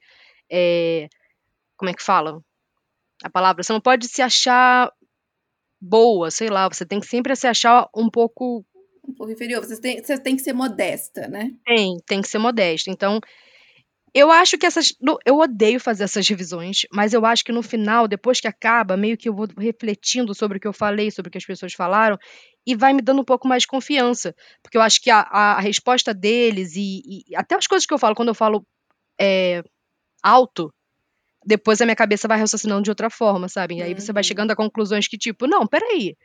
[0.51, 1.07] é,
[1.77, 2.41] como é que fala?
[3.23, 3.63] A palavra?
[3.63, 4.91] Você não pode se achar
[5.81, 8.63] boa, sei lá, você tem que sempre se achar um pouco.
[9.07, 9.65] Um pouco inferior.
[9.65, 11.51] Você tem, você tem que ser modesta, né?
[11.65, 12.91] Tem, tem que ser modesta.
[12.91, 13.19] Então,
[14.13, 14.93] eu acho que essas.
[15.25, 19.17] Eu odeio fazer essas revisões, mas eu acho que no final, depois que acaba, meio
[19.17, 22.17] que eu vou refletindo sobre o que eu falei, sobre o que as pessoas falaram,
[22.67, 24.35] e vai me dando um pouco mais de confiança.
[24.61, 27.93] Porque eu acho que a, a- a resposta deles e, e até as coisas que
[27.93, 28.65] eu falo, quando eu falo
[29.19, 29.63] é,
[30.21, 30.73] alto,
[31.45, 33.77] depois a minha cabeça vai raciocinando de outra forma, sabe?
[33.77, 34.23] E aí você vai Uhum.
[34.23, 36.15] chegando a conclusões que, tipo, não, peraí.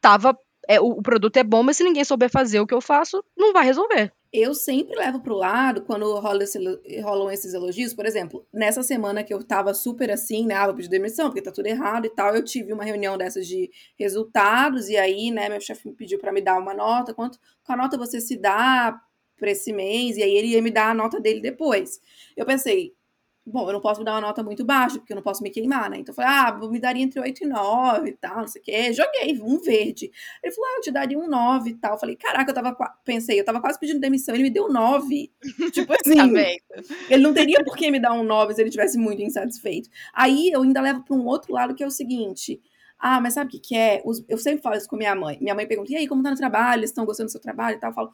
[0.00, 0.36] Tava.
[0.68, 3.24] é, o, o produto é bom, mas se ninguém souber fazer o que eu faço,
[3.36, 4.12] não vai resolver.
[4.32, 6.58] eu sempre levo pro lado quando rola esse,
[7.02, 7.92] rolam esses elogios.
[7.92, 10.54] Por exemplo, nessa semana que eu tava super assim, né?
[10.54, 12.34] Ah, vou pedir demissão porque tá tudo errado e tal.
[12.36, 16.32] Eu tive uma reunião dessas de resultados, e aí, né, meu chefe me pediu para
[16.32, 17.12] me dar uma nota.
[17.12, 18.98] Quanto a nota você se dá
[19.36, 20.16] para esse mês?
[20.16, 22.00] E aí ele ia me dar a nota dele depois.
[22.36, 22.94] Eu pensei,
[23.50, 25.50] bom, eu não posso me dar uma nota muito baixa, porque eu não posso me
[25.50, 25.98] queimar, né?
[25.98, 28.64] Então eu falei, ah, me daria entre 8 e 9 e tal, não sei o
[28.64, 28.92] quê.
[28.92, 30.10] Joguei um verde.
[30.42, 31.92] Ele falou, ah, eu te daria um 9 e tal.
[31.92, 35.32] Eu falei, caraca, eu tava, pensei, eu tava quase pedindo demissão, ele me deu 9.
[35.72, 36.74] tipo assim, tá
[37.08, 39.90] ele não teria por que me dar um 9 se ele tivesse muito insatisfeito.
[40.12, 42.60] Aí eu ainda levo para um outro lado, que é o seguinte,
[43.00, 44.02] ah, mas sabe o que, que é?
[44.28, 45.38] Eu sempre falo isso com minha mãe.
[45.40, 46.80] Minha mãe pergunta, e aí, como tá no trabalho?
[46.80, 47.90] Eles estão gostando do seu trabalho e tal?
[47.90, 48.10] Eu falo,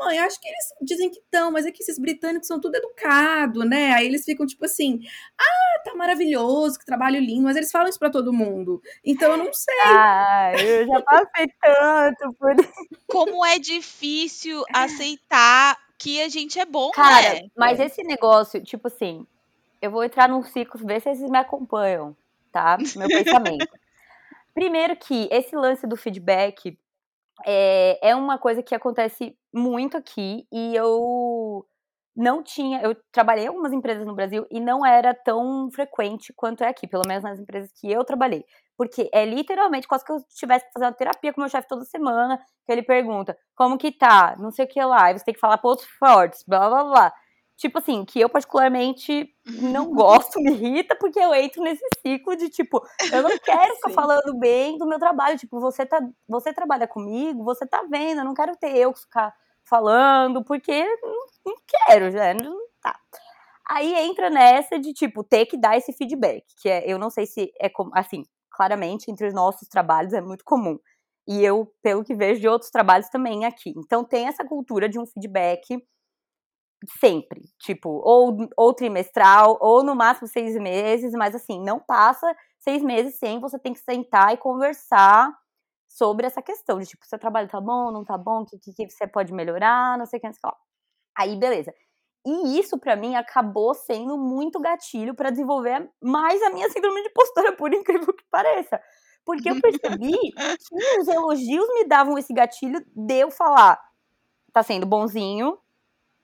[0.00, 3.64] Mãe, acho que eles dizem que estão, mas é que esses britânicos são tudo educado,
[3.64, 3.92] né?
[3.92, 5.00] Aí eles ficam tipo assim:
[5.38, 8.80] ah, tá maravilhoso, que trabalho lindo, mas eles falam isso pra todo mundo.
[9.04, 9.74] Então eu não sei.
[9.84, 12.54] Ah, eu já passei tanto por
[13.06, 17.40] Como é difícil aceitar que a gente é bom, Cara, né?
[17.54, 19.26] mas esse negócio, tipo assim,
[19.82, 22.16] eu vou entrar num ciclo, ver se vocês me acompanham,
[22.50, 22.78] tá?
[22.96, 23.68] Meu pensamento.
[24.54, 26.76] Primeiro que esse lance do feedback
[27.46, 31.66] é, é uma coisa que acontece muito aqui e eu
[32.16, 32.80] não tinha.
[32.82, 36.86] Eu trabalhei em algumas empresas no Brasil e não era tão frequente quanto é aqui,
[36.86, 38.44] pelo menos nas empresas que eu trabalhei.
[38.76, 41.84] Porque é literalmente quase que eu tivesse que fazer uma terapia com meu chefe toda
[41.84, 45.34] semana, que ele pergunta como que tá, não sei o que lá, e você tem
[45.34, 47.12] que falar pontos fortes, blá blá blá.
[47.60, 49.28] Tipo assim, que eu particularmente
[49.84, 52.80] não gosto, me irrita, porque eu entro nesse ciclo de tipo,
[53.12, 55.38] eu não quero ficar falando bem do meu trabalho.
[55.38, 59.00] Tipo, você, tá, você trabalha comigo, você tá vendo, eu não quero ter eu que
[59.00, 62.32] ficar falando, porque não, não quero, já.
[62.32, 62.98] Não, tá.
[63.68, 67.26] Aí entra nessa de, tipo, ter que dar esse feedback, que é, eu não sei
[67.26, 70.78] se é como, assim, claramente entre os nossos trabalhos é muito comum.
[71.28, 73.74] E eu, pelo que vejo de outros trabalhos também aqui.
[73.76, 75.78] Então tem essa cultura de um feedback
[76.98, 82.82] sempre, tipo, ou, ou trimestral, ou no máximo seis meses, mas assim, não passa seis
[82.82, 85.30] meses sem você tem que sentar e conversar
[85.88, 88.72] sobre essa questão de tipo, seu trabalho tá bom, não tá bom, o que, que,
[88.72, 90.58] que, você pode melhorar, não sei o que, não sei o que.
[91.18, 91.74] Aí, beleza.
[92.24, 97.10] E isso, para mim, acabou sendo muito gatilho para desenvolver mais a minha síndrome de
[97.10, 98.80] postura, por incrível que pareça.
[99.24, 103.80] Porque eu percebi que os elogios me davam esse gatilho de eu falar,
[104.52, 105.58] tá sendo bonzinho,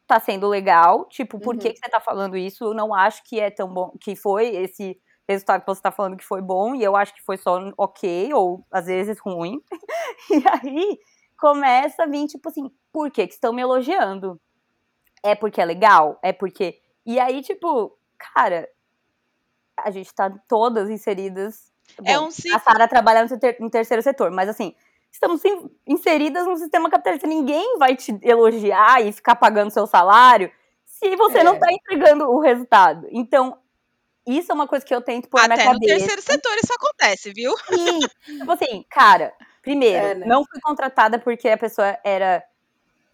[0.06, 1.60] tá sendo legal, tipo, por uhum.
[1.60, 2.64] que, que você tá falando isso?
[2.64, 6.16] Eu não acho que é tão bom, que foi esse resultado que você tá falando
[6.16, 9.60] que foi bom, e eu acho que foi só ok, ou às vezes ruim.
[10.30, 10.98] e aí
[11.36, 14.40] começa a vir, tipo assim, por que, que estão me elogiando?
[15.24, 16.18] É porque é legal?
[16.22, 16.78] É porque.
[17.04, 17.98] E aí, tipo,
[18.34, 18.68] cara,
[19.76, 21.72] a gente tá todas inseridas.
[21.98, 22.56] É bom, é um ciclo.
[22.56, 24.74] A Sara trabalha no, ter no terceiro setor, mas assim,
[25.16, 25.42] estamos
[25.86, 27.26] inseridas no sistema capitalista.
[27.26, 30.50] Ninguém vai te elogiar e ficar pagando seu salário
[30.84, 31.44] se você é.
[31.44, 33.06] não está entregando o resultado.
[33.10, 33.58] Então,
[34.26, 35.76] isso é uma coisa que eu tento pôr Até na cabeça.
[35.76, 37.52] Até no terceiro setor isso acontece, viu?
[37.70, 40.26] E, tipo assim, cara, primeiro, é, né?
[40.26, 42.42] não fui contratada porque a pessoa era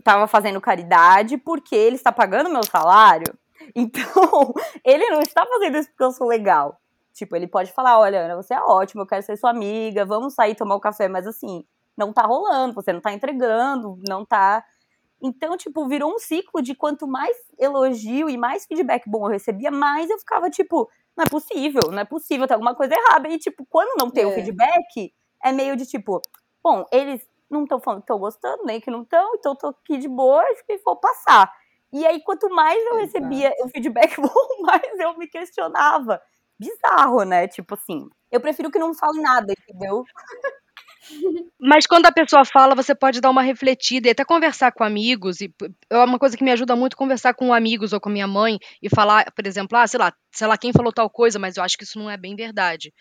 [0.03, 3.33] tava fazendo caridade, porque ele está pagando meu salário.
[3.77, 4.53] Então,
[4.85, 6.81] ele não está fazendo isso porque eu sou legal.
[7.13, 10.35] Tipo, ele pode falar, olha, Ana, você é ótima, eu quero ser sua amiga, vamos
[10.35, 11.65] sair tomar um café, mas assim,
[12.05, 14.65] não tá rolando, você não tá entregando, não tá.
[15.23, 19.71] Então, tipo, virou um ciclo de quanto mais elogio e mais feedback bom eu recebia,
[19.71, 23.29] mais eu ficava, tipo, não é possível, não é possível, tem alguma coisa errada.
[23.29, 24.27] E, tipo, quando não tem é.
[24.27, 26.21] o feedback, é meio de tipo,
[26.63, 29.69] bom, eles não estão falando que estão gostando, nem que não estão, então eu tô
[29.69, 31.53] aqui de boa e vou passar.
[31.93, 36.21] E aí, quanto mais eu recebia o feedback bom, mais eu me questionava.
[36.59, 37.47] Bizarro, né?
[37.47, 40.05] Tipo assim, eu prefiro que não fale nada, entendeu?
[41.61, 45.41] Mas quando a pessoa fala, você pode dar uma refletida e até conversar com amigos.
[45.41, 45.53] E
[45.91, 48.89] é uma coisa que me ajuda muito conversar com amigos ou com minha mãe e
[48.89, 51.79] falar, por exemplo, ah, sei lá, sei lá quem falou tal coisa, mas eu acho
[51.79, 52.93] que isso não é bem verdade.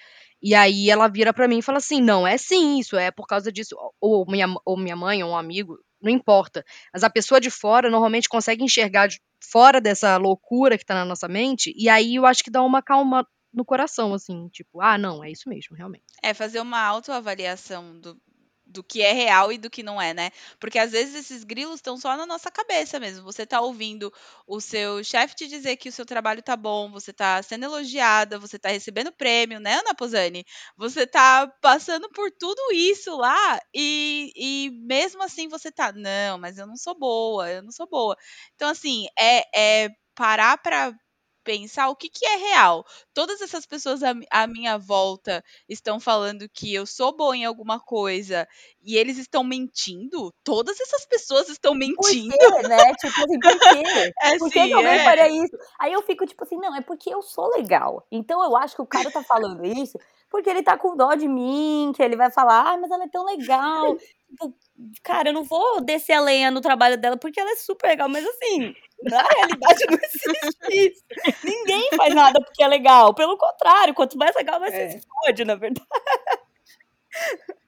[0.41, 3.25] E aí ela vira para mim e fala assim: "Não, é sim, isso é por
[3.27, 3.75] causa disso".
[3.99, 6.63] Ou minha ou minha mãe ou um amigo, não importa.
[6.93, 9.07] Mas a pessoa de fora normalmente consegue enxergar
[9.51, 12.81] fora dessa loucura que tá na nossa mente, e aí eu acho que dá uma
[12.81, 16.05] calma no coração, assim, tipo, ah, não, é isso mesmo, realmente.
[16.23, 18.19] É fazer uma autoavaliação do,
[18.65, 20.31] do que é real e do que não é, né?
[20.59, 23.23] Porque às vezes esses grilos estão só na nossa cabeça mesmo.
[23.25, 24.11] Você tá ouvindo
[24.47, 28.39] o seu chefe te dizer que o seu trabalho tá bom, você tá sendo elogiada,
[28.39, 30.45] você tá recebendo prêmio, né, Ana Posani?
[30.77, 36.57] Você tá passando por tudo isso lá e, e mesmo assim você tá, não, mas
[36.57, 38.15] eu não sou boa, eu não sou boa.
[38.55, 40.93] Então, assim, é, é parar pra
[41.43, 42.85] pensar o que, que é real.
[43.13, 47.79] Todas essas pessoas à, à minha volta estão falando que eu sou boa em alguma
[47.79, 48.47] coisa
[48.81, 50.33] e eles estão mentindo?
[50.43, 52.35] Todas essas pessoas estão mentindo?
[52.37, 52.93] Por quê, né?
[52.95, 54.11] Tipo assim, por quê?
[54.21, 55.03] É, por que, sim, alguém é.
[55.03, 55.57] faria isso?
[55.79, 58.05] Aí eu fico tipo assim, não, é porque eu sou legal.
[58.11, 59.97] Então eu acho que o cara tá falando isso
[60.31, 63.09] porque ele tá com dó de mim, que ele vai falar, ah, mas ela é
[63.09, 63.97] tão legal.
[64.31, 64.55] Tipo,
[65.03, 68.09] cara, eu não vou descer a lenha no trabalho dela porque ela é super legal,
[68.09, 71.03] mas assim, na realidade não existe isso.
[71.43, 73.13] Ninguém faz nada porque é legal.
[73.13, 74.89] Pelo contrário, quanto mais legal, mais é.
[74.91, 75.85] se fode, na verdade.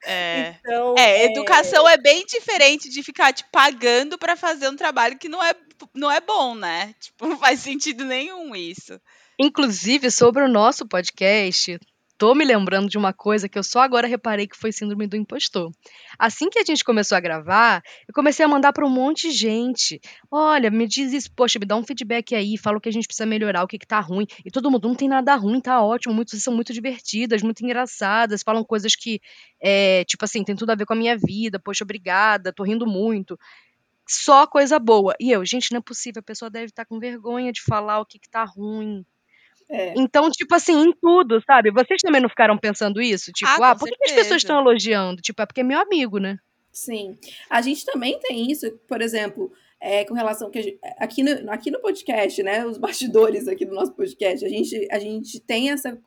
[0.06, 0.56] É.
[0.60, 1.94] Então, é, educação é...
[1.94, 5.54] é bem diferente de ficar te pagando para fazer um trabalho que não é,
[5.94, 6.94] não é bom, né?
[7.00, 9.00] Tipo, não faz sentido nenhum isso.
[9.38, 11.78] Inclusive, sobre o nosso podcast,
[12.16, 15.16] tô me lembrando de uma coisa que eu só agora reparei que foi síndrome do
[15.16, 15.70] impostor.
[16.18, 19.36] Assim que a gente começou a gravar, eu comecei a mandar para um monte de
[19.36, 20.00] gente.
[20.30, 23.06] Olha, me diz isso, poxa, me dá um feedback aí, fala o que a gente
[23.06, 24.26] precisa melhorar, o que, que tá ruim.
[24.44, 28.42] E todo mundo, não tem nada ruim, tá ótimo, muitas são muito divertidas, muito engraçadas,
[28.42, 29.20] falam coisas que,
[29.60, 32.86] é, tipo assim, tem tudo a ver com a minha vida, poxa, obrigada, tô rindo
[32.86, 33.38] muito.
[34.06, 35.14] Só coisa boa.
[35.18, 38.00] E eu, gente, não é possível, a pessoa deve estar tá com vergonha de falar
[38.00, 39.04] o que, que tá ruim
[39.70, 39.94] é.
[39.96, 41.70] Então, tipo assim, em tudo, sabe?
[41.70, 43.32] Vocês também não ficaram pensando isso?
[43.32, 45.22] Tipo, ah, ah por que, que as pessoas estão elogiando?
[45.22, 46.36] Tipo, é porque é meu amigo, né?
[46.72, 47.16] Sim.
[47.48, 51.70] A gente também tem isso, por exemplo, é, com relação que gente, aqui, no, aqui
[51.70, 52.66] no podcast, né?
[52.66, 55.98] Os bastidores aqui do nosso podcast, a gente, a gente tem essa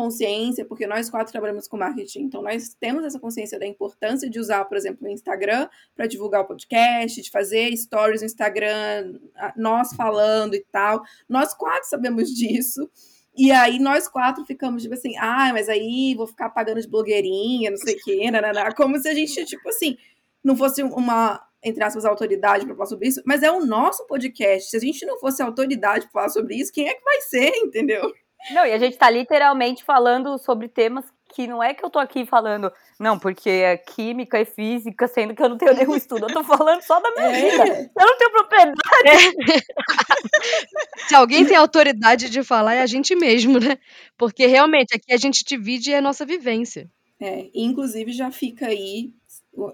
[0.00, 4.40] consciência, porque nós quatro trabalhamos com marketing, então nós temos essa consciência da importância de
[4.40, 9.18] usar, por exemplo, o Instagram para divulgar o podcast, de fazer stories no Instagram,
[9.54, 11.02] nós falando e tal.
[11.28, 12.88] Nós quatro sabemos disso.
[13.36, 17.70] E aí nós quatro ficamos tipo assim, ah, mas aí vou ficar pagando de blogueirinha,
[17.70, 19.98] não sei o quê, nananá, como se a gente, tipo assim,
[20.42, 24.70] não fosse uma, entre aspas, autoridade para falar sobre isso, mas é o nosso podcast.
[24.70, 27.50] Se a gente não fosse autoridade para falar sobre isso, quem é que vai ser,
[27.56, 28.10] entendeu?
[28.50, 31.98] Não, e a gente tá literalmente falando sobre temas que não é que eu tô
[31.98, 36.26] aqui falando, não, porque é química e física, sendo que eu não tenho nenhum estudo,
[36.26, 37.50] eu tô falando só da minha é.
[37.50, 37.90] vida.
[37.98, 38.80] Eu não tenho propriedade.
[39.06, 39.06] É.
[41.08, 43.78] Se alguém tem autoridade de falar, é a gente mesmo, né?
[44.18, 46.90] Porque realmente aqui a gente divide a nossa vivência.
[47.20, 49.12] É, inclusive já fica aí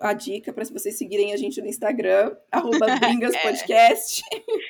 [0.01, 2.87] a dica para vocês seguirem a gente no Instagram, arroba
[3.43, 4.23] Podcast.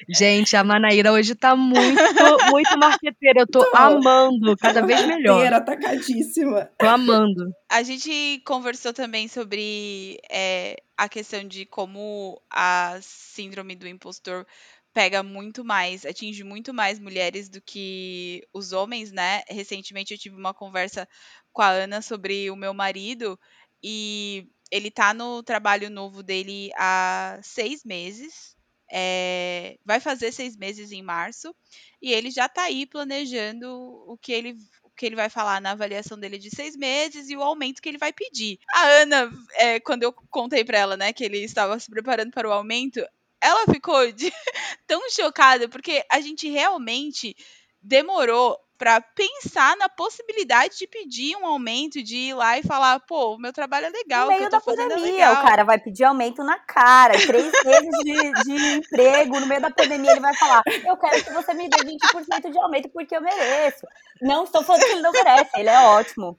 [0.08, 1.78] Gente, a Manaíra hoje tá muito,
[2.50, 3.40] muito marqueteira.
[3.40, 5.52] Eu tô, tô amando, cada vez melhor.
[5.52, 6.70] atacadíssima.
[6.78, 7.50] Tô amando.
[7.70, 14.46] A gente conversou também sobre é, a questão de como a síndrome do impostor
[14.92, 19.42] pega muito mais, atinge muito mais mulheres do que os homens, né?
[19.46, 21.06] Recentemente eu tive uma conversa
[21.52, 23.38] com a Ana sobre o meu marido
[23.82, 28.56] e ele tá no trabalho novo dele há seis meses.
[28.90, 31.54] É, vai fazer seis meses em março.
[32.00, 33.68] E ele já tá aí planejando
[34.06, 34.56] o que ele
[34.96, 37.98] que ele vai falar na avaliação dele de seis meses e o aumento que ele
[37.98, 38.58] vai pedir.
[38.72, 42.48] A Ana, é, quando eu contei para ela, né, que ele estava se preparando para
[42.48, 43.06] o aumento,
[43.38, 44.32] ela ficou de,
[44.86, 47.36] tão chocada porque a gente realmente
[47.82, 53.34] demorou para pensar na possibilidade de pedir um aumento, de ir lá e falar, pô,
[53.34, 54.30] o meu trabalho é legal.
[54.30, 57.98] No meio da é pandemia, é o cara vai pedir aumento na cara, três meses
[58.04, 61.68] de, de, emprego, no meio da pandemia ele vai falar, eu quero que você me
[61.68, 63.86] dê 20% de aumento porque eu mereço.
[64.20, 66.38] Não estou falando que ele não merece, ele é ótimo.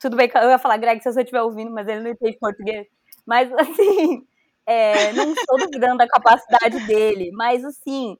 [0.00, 2.86] Tudo bem, eu ia falar, Greg, se você estiver ouvindo, mas ele não entende português.
[3.26, 4.26] Mas, assim,
[4.66, 8.16] é, não estou duvidando da capacidade dele, mas, assim,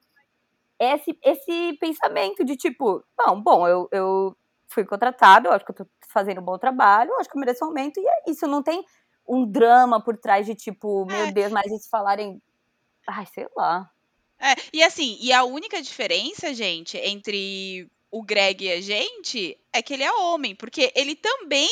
[0.80, 5.76] esse, esse pensamento de tipo, não, bom, eu, eu fui contratado, eu acho que eu
[5.76, 8.46] tô fazendo um bom trabalho, eu acho que eu mereço um aumento, e é isso,
[8.46, 8.82] não tem
[9.28, 11.32] um drama por trás de tipo, meu é.
[11.32, 12.40] Deus, mas eles falarem,
[13.06, 13.90] ai, sei lá.
[14.40, 19.82] É, e assim, e a única diferença, gente, entre o Greg e a gente é
[19.82, 21.68] que ele é homem, porque ele também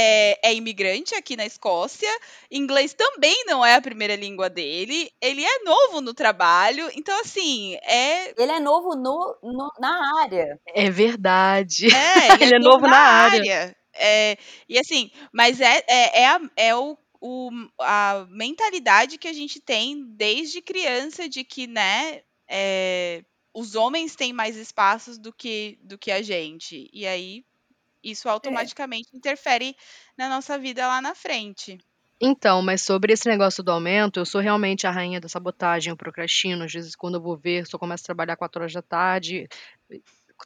[0.00, 2.08] é, é, imigrante aqui na Escócia,
[2.48, 7.74] inglês também não é a primeira língua dele, ele é novo no trabalho, então assim,
[7.82, 8.32] é.
[8.40, 10.60] Ele é novo no, no na área.
[10.68, 11.88] É verdade.
[11.92, 13.38] É, ele, ele é, é, novo na, na área.
[13.38, 13.76] área.
[13.92, 19.32] É, e assim, mas é, é, é, a, é o, o, a mentalidade que a
[19.32, 25.76] gente tem desde criança de que, né, é, os homens têm mais espaços do que,
[25.82, 26.88] do que a gente.
[26.92, 27.44] E aí,
[28.10, 28.30] isso é.
[28.30, 29.16] automaticamente é.
[29.16, 29.76] interfere
[30.16, 31.78] na nossa vida lá na frente.
[32.20, 35.96] Então, mas sobre esse negócio do aumento, eu sou realmente a rainha da sabotagem, eu
[35.96, 39.48] procrastino, às vezes quando eu vou ver, só começo a trabalhar 4 horas da tarde,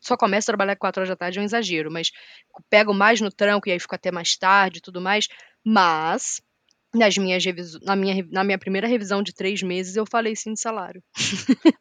[0.03, 2.11] só começo a trabalhar 4 horas da tarde é um exagero, mas
[2.69, 5.29] pego mais no tranco e aí fico até mais tarde e tudo mais,
[5.65, 6.43] mas
[6.95, 7.79] nas minhas revis...
[7.81, 11.03] na, minha, na minha primeira revisão de três meses, eu falei sim de salário.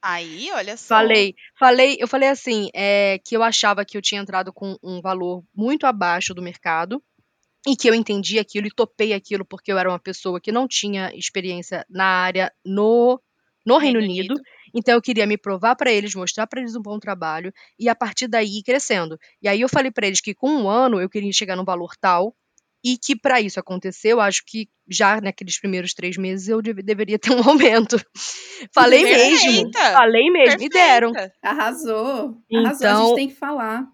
[0.01, 0.95] Aí, olha só.
[0.95, 5.01] Falei, falei, eu falei assim, é, que eu achava que eu tinha entrado com um
[5.01, 7.03] valor muito abaixo do mercado
[7.67, 10.67] e que eu entendi aquilo e topei aquilo porque eu era uma pessoa que não
[10.67, 13.21] tinha experiência na área no,
[13.65, 14.33] no Reino, Reino Unido.
[14.33, 14.43] Unido.
[14.73, 17.95] Então eu queria me provar para eles, mostrar para eles um bom trabalho e a
[17.95, 19.19] partir daí ir crescendo.
[19.41, 21.93] E aí eu falei para eles que com um ano eu queria chegar num valor
[21.99, 22.35] tal
[22.83, 27.19] e que para isso acontecer, eu acho que já naqueles primeiros três meses eu deveria
[27.19, 27.97] ter um aumento.
[28.73, 29.45] falei Perfeita.
[29.45, 30.65] mesmo, falei mesmo, Perfeita.
[30.65, 31.11] e deram.
[31.41, 33.87] Arrasou, arrasou, então, a gente tem que falar.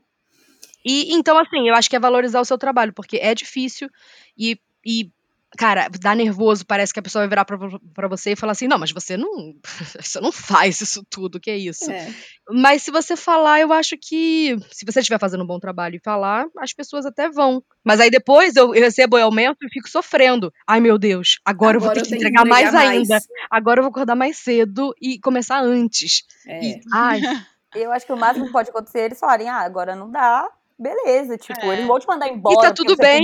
[0.85, 3.89] E então, assim, eu acho que é valorizar o seu trabalho, porque é difícil
[4.37, 5.11] e, e
[5.55, 7.57] cara, dá nervoso, parece que a pessoa vai virar pra,
[7.93, 9.53] pra você e falar assim, não, mas você não,
[9.99, 11.89] você não faz isso tudo, que é isso.
[11.89, 12.13] É.
[12.49, 16.01] Mas se você falar, eu acho que, se você estiver fazendo um bom trabalho e
[16.03, 17.63] falar, as pessoas até vão.
[17.83, 20.51] Mas aí depois eu, eu recebo o aumento e fico sofrendo.
[20.67, 23.19] Ai, meu Deus, agora, agora eu vou ter que entregar, que mais, mais, ainda.
[23.49, 26.23] Agora eu vou acordar mais cedo e começar antes.
[26.45, 26.63] É.
[26.63, 27.21] E, ai...
[27.75, 30.49] Eu acho que o máximo que pode acontecer é eles falarem, ah, agora não dá,
[30.77, 31.73] beleza, tipo, é.
[31.73, 32.55] eles vão te mandar embora.
[32.55, 33.21] E tá tudo bem.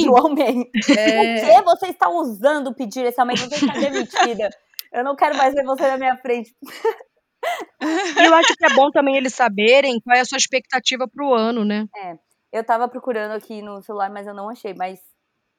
[0.98, 1.44] É.
[1.54, 3.42] O que você está usando pedir esse aumento?
[3.42, 4.50] Você está demitida.
[4.92, 6.56] Eu não quero mais ver você na minha frente.
[8.18, 11.34] E eu acho que é bom também eles saberem qual é a sua expectativa pro
[11.34, 11.86] ano, né?
[11.94, 12.18] É.
[12.54, 15.02] Eu tava procurando aqui no celular, mas eu não achei, mas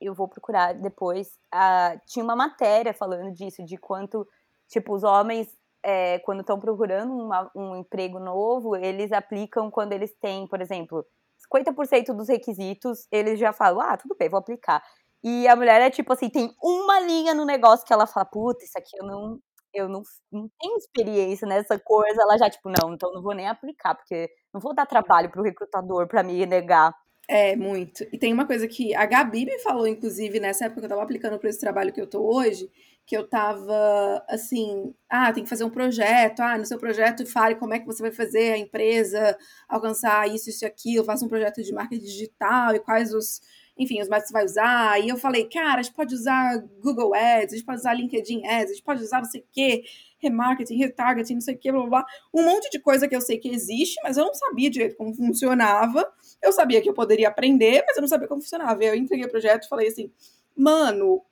[0.01, 1.29] eu vou procurar depois.
[1.53, 4.27] Ah, tinha uma matéria falando disso, de quanto,
[4.69, 5.49] tipo, os homens,
[5.83, 11.05] é, quando estão procurando uma, um emprego novo, eles aplicam quando eles têm, por exemplo,
[11.49, 14.83] 50% dos requisitos, eles já falam, ah, tudo bem, vou aplicar.
[15.23, 18.65] E a mulher é tipo assim, tem uma linha no negócio que ela fala, puta,
[18.65, 19.39] isso aqui eu não,
[19.73, 22.23] eu não, não tenho experiência nessa coisa.
[22.23, 25.43] Ela já, tipo, não, então não vou nem aplicar, porque não vou dar trabalho pro
[25.43, 26.95] recrutador para me negar.
[27.27, 28.05] É, muito.
[28.13, 31.03] E tem uma coisa que a Gabi me falou, inclusive, nessa época que eu tava
[31.03, 32.71] aplicando para esse trabalho que eu tô hoje,
[33.07, 37.55] que eu tava assim, ah, tem que fazer um projeto, ah, no seu projeto fale
[37.55, 39.37] como é que você vai fazer a empresa
[39.69, 43.41] alcançar isso, isso e aquilo, faça um projeto de marketing digital e quais os,
[43.77, 45.01] enfim, os métodos que você vai usar.
[45.01, 48.47] E eu falei, cara, a gente pode usar Google Ads, a gente pode usar LinkedIn
[48.47, 49.83] Ads, a gente pode usar não sei o quê,
[50.19, 52.07] remarketing, retargeting, não sei o quê, blá, blá, blá.
[52.35, 55.15] Um monte de coisa que eu sei que existe, mas eu não sabia direito como
[55.15, 56.07] funcionava.
[56.45, 58.85] Eu sabia que eu poderia aprender, mas eu não sabia como funcionava.
[58.85, 60.13] Eu entreguei o projeto e falei assim,
[60.57, 61.23] mano,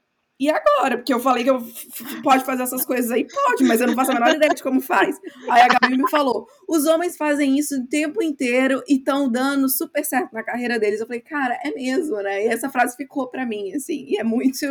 [0.42, 0.96] e agora?
[0.96, 1.59] Porque eu falei que eu
[2.25, 3.25] pode fazer essas coisas aí?
[3.25, 5.16] Pode, mas eu não faço a menor ideia de como faz.
[5.48, 9.68] Aí a Gabi me falou: os homens fazem isso o tempo inteiro e estão dando
[9.68, 11.01] super certo na carreira deles.
[11.01, 12.44] Eu falei, cara, é mesmo, né?
[12.44, 14.66] E essa frase ficou para mim, assim, e é muito.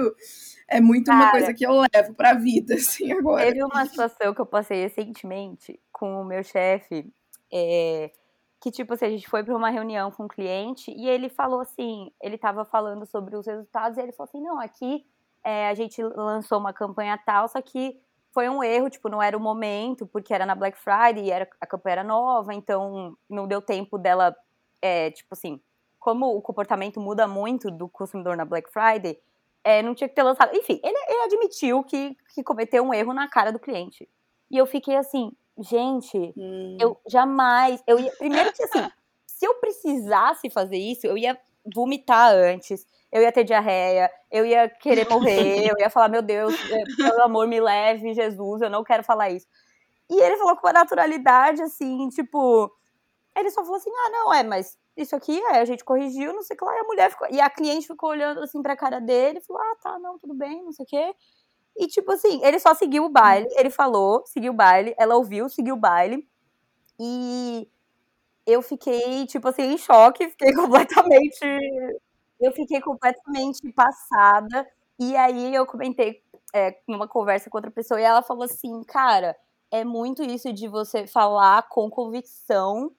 [0.68, 3.46] É muito cara, uma coisa que eu levo pra vida, assim, agora.
[3.46, 7.06] Teve uma situação que eu passei recentemente com o meu chefe,
[7.52, 8.12] é,
[8.62, 11.62] que, tipo assim, a gente foi para uma reunião com um cliente e ele falou
[11.62, 15.04] assim, ele tava falando sobre os resultados e ele falou assim, não, aqui
[15.44, 18.00] é, a gente lançou uma campanha tal, só que
[18.32, 21.50] foi um erro, tipo, não era o momento, porque era na Black Friday e era,
[21.60, 24.36] a campanha era nova, então não deu tempo dela,
[24.80, 25.60] é, tipo assim,
[26.00, 29.20] como o comportamento muda muito do consumidor na Black Friday,
[29.64, 30.56] é, não tinha que ter lançado.
[30.56, 34.08] Enfim, ele, ele admitiu que, que cometeu um erro na cara do cliente.
[34.50, 36.78] E eu fiquei assim, gente, hum.
[36.80, 37.84] eu jamais.
[37.88, 38.90] Eu ia, primeiro que assim,
[39.28, 41.38] se eu precisasse fazer isso, eu ia
[41.74, 46.54] vomitar antes eu ia ter diarreia, eu ia querer morrer, eu ia falar, meu Deus,
[46.72, 49.46] é, pelo amor, me leve, Jesus, eu não quero falar isso.
[50.10, 52.72] E ele falou com uma naturalidade, assim, tipo.
[53.36, 56.42] Ele só falou assim: ah, não, é, mas isso aqui é, a gente corrigiu, não
[56.42, 56.76] sei o que lá.
[56.76, 57.28] E a mulher ficou.
[57.32, 60.64] E a cliente ficou olhando assim pra cara dele falou: ah, tá, não, tudo bem,
[60.64, 61.16] não sei o quê.
[61.82, 65.50] E, tipo assim, ele só seguiu o baile, ele falou, seguiu o baile, ela ouviu,
[65.50, 66.28] seguiu o baile.
[67.00, 67.68] E
[68.48, 71.40] eu fiquei, tipo assim, em choque, fiquei completamente
[72.40, 74.68] eu fiquei completamente passada.
[75.00, 79.38] E aí eu comentei é, numa conversa com outra pessoa e ela falou assim, cara,
[79.72, 82.92] é muito isso de você falar com convicção.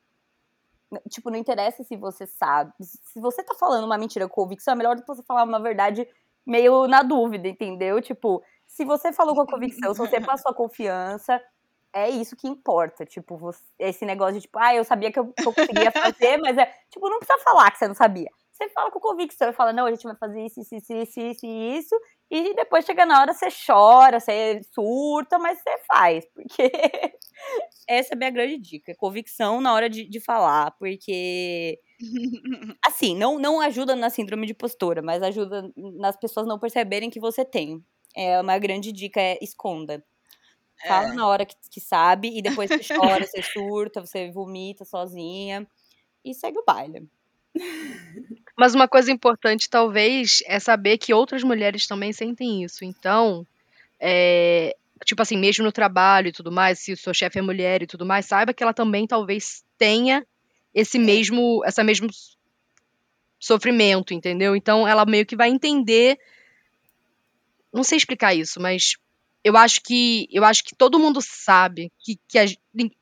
[1.08, 2.72] Tipo, não interessa se você sabe.
[2.80, 5.60] Se você tá falando uma mentira com convicção, é melhor do que você falar uma
[5.60, 6.06] verdade
[6.46, 8.00] meio na dúvida, entendeu?
[8.00, 8.42] Tipo,
[8.72, 11.40] se você falou com a convicção, se você passou a confiança,
[11.92, 13.04] é isso que importa.
[13.04, 16.38] Tipo, você, esse negócio de tipo, ah, eu sabia que eu, que eu conseguia fazer,
[16.38, 16.66] mas é.
[16.90, 18.30] Tipo, não precisa falar que você não sabia
[18.62, 21.20] você fala com convicção e fala, não, a gente vai fazer isso, isso, isso, isso,
[21.20, 26.70] isso, isso, e depois chega na hora, você chora, você surta, mas você faz, porque
[27.88, 31.78] essa é a minha grande dica, convicção na hora de, de falar, porque
[32.86, 37.20] assim, não, não ajuda na síndrome de postura, mas ajuda nas pessoas não perceberem que
[37.20, 37.82] você tem.
[38.14, 40.04] É uma grande dica, é esconda.
[40.86, 41.14] Fala é.
[41.14, 45.66] na hora que, que sabe, e depois você chora, você surta, você vomita sozinha,
[46.24, 47.08] e segue o baile.
[48.56, 52.84] Mas uma coisa importante, talvez, é saber que outras mulheres também sentem isso.
[52.84, 53.46] Então,
[53.98, 57.82] é, tipo assim, mesmo no trabalho e tudo mais, se o seu chefe é mulher
[57.82, 60.26] e tudo mais, saiba que ela também talvez tenha
[60.74, 62.08] esse mesmo, essa mesmo
[63.38, 64.54] sofrimento, entendeu?
[64.54, 66.18] Então ela meio que vai entender.
[67.72, 68.96] Não sei explicar isso, mas
[69.44, 72.44] eu acho que eu acho que todo mundo sabe que, que a,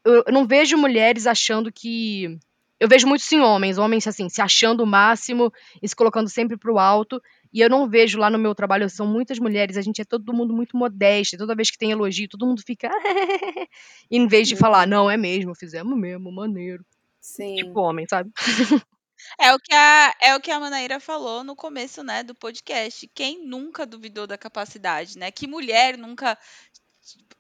[0.05, 2.39] eu não vejo mulheres achando que
[2.79, 5.53] eu vejo muito sim homens, homens assim, se achando o máximo
[5.83, 7.21] e se colocando sempre pro alto.
[7.53, 10.33] E eu não vejo lá no meu trabalho, são muitas mulheres, a gente é todo
[10.33, 12.89] mundo muito modesto, toda vez que tem elogio, todo mundo fica.
[14.11, 16.85] em vez de falar, não, é mesmo, fizemos mesmo, maneiro.
[17.21, 17.57] Sim.
[17.57, 18.31] Tipo homem, sabe?
[19.39, 23.07] É o que a, é o que a Manaíra falou no começo, né, do podcast.
[23.15, 25.31] Quem nunca duvidou da capacidade, né?
[25.31, 26.39] Que mulher nunca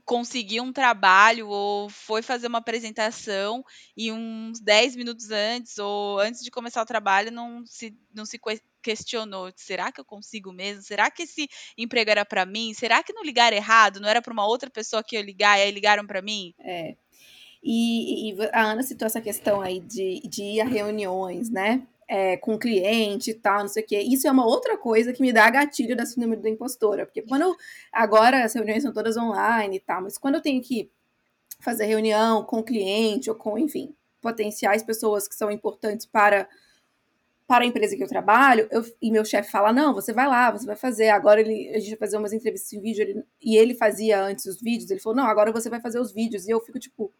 [0.04, 3.64] conseguiu um trabalho ou foi fazer uma apresentação
[3.96, 8.40] e uns 10 minutos antes ou antes de começar o trabalho não se, não se
[8.82, 10.82] questionou, será que eu consigo mesmo?
[10.82, 12.74] Será que esse emprego era para mim?
[12.74, 14.00] Será que não ligaram errado?
[14.00, 16.54] Não era para uma outra pessoa que eu ligar e aí ligaram para mim?
[16.58, 16.96] É.
[17.62, 21.86] E, e, a Ana citou essa questão aí de, de ir a reuniões, né?
[22.08, 24.00] É, com cliente e tal, não sei o quê.
[24.00, 27.06] Isso é uma outra coisa que me dá gatilho da síndrome da impostora.
[27.06, 27.56] Porque quando
[27.92, 30.90] agora as reuniões são todas online e tal, mas quando eu tenho que
[31.60, 36.48] fazer reunião com cliente ou com, enfim, potenciais pessoas que são importantes para
[37.46, 40.52] para a empresa que eu trabalho, eu, e meu chefe fala: não, você vai lá,
[40.52, 41.08] você vai fazer.
[41.08, 44.46] Agora ele, a gente vai fazer umas entrevistas em vídeo, ele, e ele fazia antes
[44.46, 46.46] os vídeos, ele falou: não, agora você vai fazer os vídeos.
[46.46, 47.12] E eu fico tipo,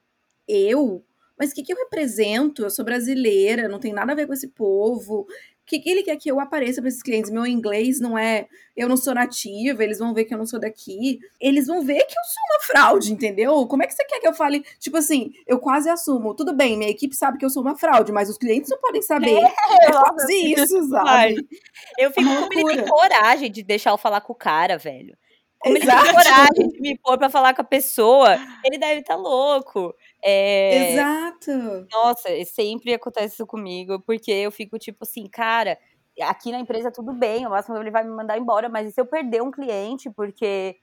[0.51, 1.05] eu?
[1.39, 2.63] Mas o que, que eu represento?
[2.63, 5.21] Eu sou brasileira, não tem nada a ver com esse povo.
[5.21, 5.27] O
[5.65, 7.31] que, que ele quer que eu apareça para esses clientes?
[7.31, 8.47] Meu inglês não é.
[8.77, 11.19] Eu não sou nativa, eles vão ver que eu não sou daqui.
[11.41, 13.67] Eles vão ver que eu sou uma fraude, entendeu?
[13.67, 14.63] Como é que você quer que eu fale?
[14.79, 16.35] Tipo assim, eu quase assumo.
[16.35, 19.01] Tudo bem, minha equipe sabe que eu sou uma fraude, mas os clientes não podem
[19.01, 19.39] saber.
[19.39, 21.49] É, é quase isso, sabe?
[21.97, 25.17] Eu fico com ele tem coragem de deixar eu falar com o cara, velho.
[25.61, 26.07] Como Exato.
[26.07, 29.21] ele tem coragem de me pôr pra falar com a pessoa, ele deve estar tá
[29.21, 29.95] louco.
[30.23, 30.93] É...
[30.93, 31.87] Exato.
[31.91, 35.79] Nossa, sempre acontece isso comigo, porque eu fico tipo assim, cara,
[36.23, 39.01] aqui na empresa tudo bem, o máximo ele vai me mandar embora, mas e se
[39.01, 40.77] eu perder um cliente, porque,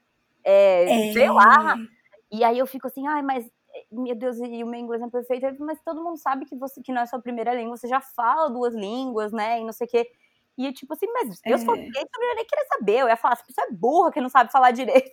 [0.44, 1.14] é, é...
[1.14, 1.76] sei lá,
[2.32, 3.50] e aí eu fico assim, ai, mas
[3.92, 6.92] meu Deus, e o meu inglês é perfeito, mas todo mundo sabe que você que
[6.92, 9.90] não é sua primeira língua, você já fala duas línguas, né, e não sei o
[9.90, 10.10] quê.
[10.58, 13.46] E tipo assim, mas eu sou gay, eu nem querer saber, eu ia falar, essa
[13.46, 15.12] pessoa é burra que não sabe falar direito.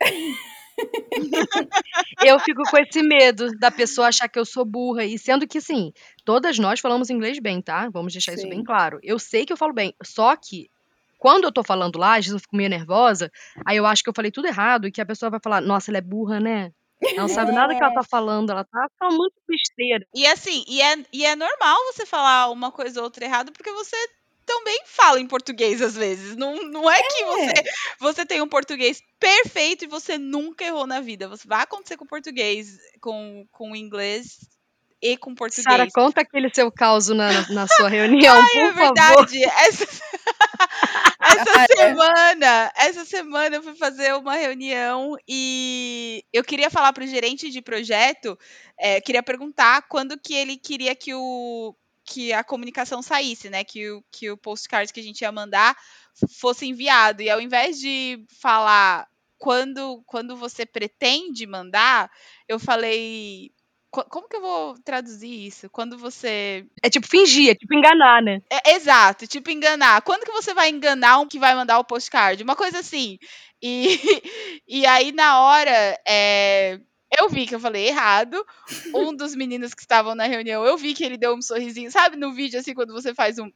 [2.24, 5.04] eu fico com esse medo da pessoa achar que eu sou burra.
[5.04, 5.92] E sendo que, sim,
[6.24, 7.88] todas nós falamos inglês bem, tá?
[7.88, 8.38] Vamos deixar sim.
[8.38, 8.98] isso bem claro.
[9.02, 9.94] Eu sei que eu falo bem.
[10.02, 10.70] Só que,
[11.18, 13.30] quando eu tô falando lá, às vezes eu fico meio nervosa,
[13.64, 15.90] aí eu acho que eu falei tudo errado e que a pessoa vai falar, nossa,
[15.90, 16.72] ela é burra, né?
[17.02, 18.08] Ela não sabe nada que ela tá é.
[18.08, 20.06] falando, ela tá falando muito besteira.
[20.14, 23.70] E assim, e é, e é normal você falar uma coisa ou outra errada, porque
[23.72, 23.96] você
[24.44, 26.36] também fala em português às vezes.
[26.36, 27.52] Não, não é, é, que você,
[27.98, 31.28] você tem um português perfeito e você nunca errou na vida.
[31.28, 34.40] Você vai acontecer com português, com, com inglês
[35.00, 35.64] e com português.
[35.64, 39.44] Sara, conta aquele seu caos na, na sua reunião, Ai, por é verdade.
[39.44, 39.60] Favor.
[39.60, 39.84] Essa,
[41.20, 41.76] essa é.
[41.76, 47.50] semana, essa semana eu fui fazer uma reunião e eu queria falar para o gerente
[47.50, 48.38] de projeto,
[48.78, 51.74] é, queria perguntar quando que ele queria que o
[52.04, 53.64] que a comunicação saísse, né?
[53.64, 55.76] Que o, que o postcard que a gente ia mandar
[56.38, 57.22] fosse enviado.
[57.22, 62.10] E ao invés de falar quando, quando você pretende mandar,
[62.48, 63.50] eu falei.
[63.90, 65.70] Como que eu vou traduzir isso?
[65.70, 66.66] Quando você.
[66.82, 68.40] É tipo fingir, é tipo enganar, né?
[68.50, 70.02] É, exato, tipo enganar.
[70.02, 72.42] Quando que você vai enganar um que vai mandar o postcard?
[72.42, 73.18] Uma coisa assim.
[73.62, 73.98] E,
[74.66, 76.80] e aí, na hora, é,
[77.18, 78.44] eu vi que eu falei errado.
[78.94, 82.16] Um dos meninos que estavam na reunião, eu vi que ele deu um sorrisinho, sabe
[82.16, 83.50] no vídeo assim quando você faz um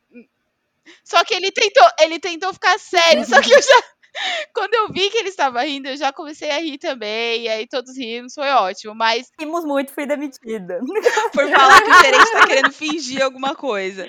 [1.05, 3.83] Só que ele tentou, ele tentou ficar sério, só que eu já
[4.53, 7.67] quando eu vi que ele estava rindo, eu já comecei a rir também, e aí
[7.67, 9.31] todos rimos, foi ótimo, mas...
[9.39, 10.81] Rimos muito, fui demitida.
[11.33, 14.09] Por falar que o gerente tá querendo fingir alguma coisa.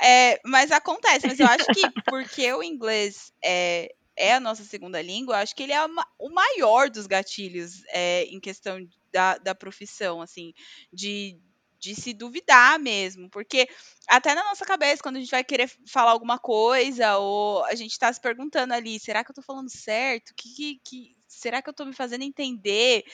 [0.00, 5.00] É, mas acontece, mas eu acho que porque o inglês é, é a nossa segunda
[5.00, 5.80] língua, acho que ele é
[6.18, 8.78] o maior dos gatilhos é, em questão
[9.10, 10.52] da, da profissão, assim,
[10.92, 11.40] de,
[11.78, 13.66] de se duvidar mesmo, porque
[14.06, 17.92] até na nossa cabeça, quando a gente vai querer falar alguma coisa, ou a gente
[17.92, 20.34] está se perguntando ali, será que eu estou falando certo?
[20.36, 23.04] Que, que, que, será que eu estou me fazendo entender?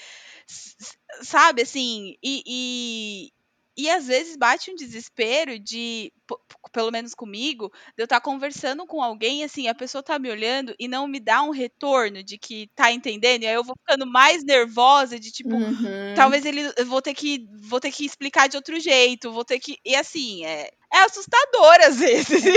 [0.49, 0.77] S
[1.23, 3.33] sabe, assim, e, e,
[3.77, 6.13] e às vezes bate um desespero de,
[6.73, 10.75] pelo menos comigo, de eu estar conversando com alguém, assim, a pessoa tá me olhando
[10.79, 14.07] e não me dá um retorno de que tá entendendo, e aí eu vou ficando
[14.07, 16.15] mais nervosa de tipo, uhum.
[16.15, 19.59] talvez ele eu vou ter que vou ter que explicar de outro jeito, vou ter
[19.59, 22.45] que e assim, é é é assustador às vezes.
[22.47, 22.57] É.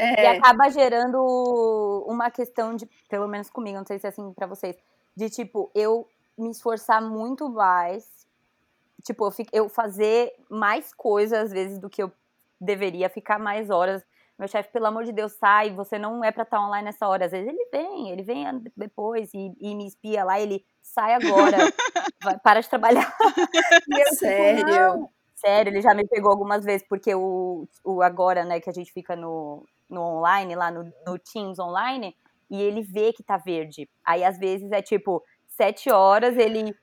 [0.22, 4.46] E acaba gerando uma questão de, pelo menos comigo, não sei se é assim para
[4.46, 4.76] vocês,
[5.16, 6.06] de tipo, eu
[6.38, 8.04] me esforçar muito mais,
[9.00, 12.12] tipo, eu, eu fazer mais coisas às vezes do que eu
[12.60, 14.04] deveria, ficar mais horas
[14.40, 17.26] meu chefe, pelo amor de Deus, sai, você não é para estar online nessa hora.
[17.26, 21.58] Às vezes ele vem, ele vem depois e, e me espia lá, ele sai agora,
[22.24, 23.14] vai, para de trabalhar.
[23.20, 24.64] Eu, tipo, Sério?
[24.64, 28.72] Tipo, Sério, ele já me pegou algumas vezes, porque o, o agora, né, que a
[28.72, 32.16] gente fica no, no online, lá no, no Teams online,
[32.50, 33.90] e ele vê que tá verde.
[34.02, 36.74] Aí, às vezes, é tipo, sete horas, ele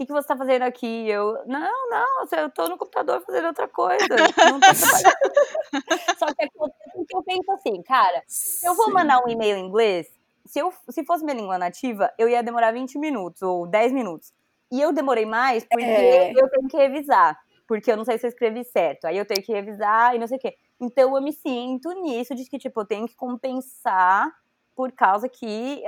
[0.00, 1.08] que, que você tá fazendo aqui?
[1.08, 4.06] Eu, não, não, eu tô no computador fazendo outra coisa.
[4.08, 4.66] Não tô
[6.18, 8.92] Só que acontece que eu penso assim, cara, se eu vou Sim.
[8.92, 10.10] mandar um e-mail em inglês,
[10.46, 14.32] se, eu, se fosse minha língua nativa, eu ia demorar 20 minutos ou 10 minutos.
[14.72, 16.32] E eu demorei mais porque é.
[16.32, 17.38] eu tenho que revisar.
[17.66, 19.04] Porque eu não sei se eu escrevi certo.
[19.04, 20.56] Aí eu tenho que revisar e não sei o quê.
[20.80, 24.34] Então eu me sinto nisso de que, tipo, eu tenho que compensar
[24.74, 25.84] por causa que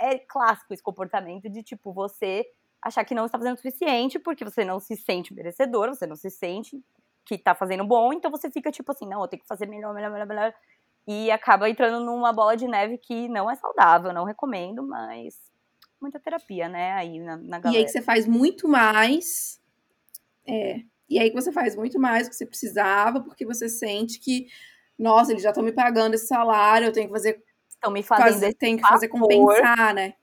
[0.00, 2.44] é, é clássico esse comportamento de, tipo, você
[2.82, 6.16] achar que não está fazendo o suficiente, porque você não se sente merecedor, você não
[6.16, 6.82] se sente
[7.24, 9.94] que está fazendo bom, então você fica tipo assim, não, eu tenho que fazer melhor,
[9.94, 10.54] melhor, melhor, melhor.
[11.06, 15.36] E acaba entrando numa bola de neve que não é saudável, não recomendo, mas
[16.00, 17.76] muita terapia, né, aí na, na galera.
[17.76, 19.60] E aí que você faz muito mais.
[20.46, 20.80] É.
[21.08, 24.48] E aí que você faz muito mais do que você precisava, porque você sente que,
[24.98, 27.42] nossa, eles já estão me pagando esse salário, eu tenho que fazer.
[27.68, 28.32] Estão me fazendo.
[28.32, 30.14] Fazer, tem que fazer compensar, né?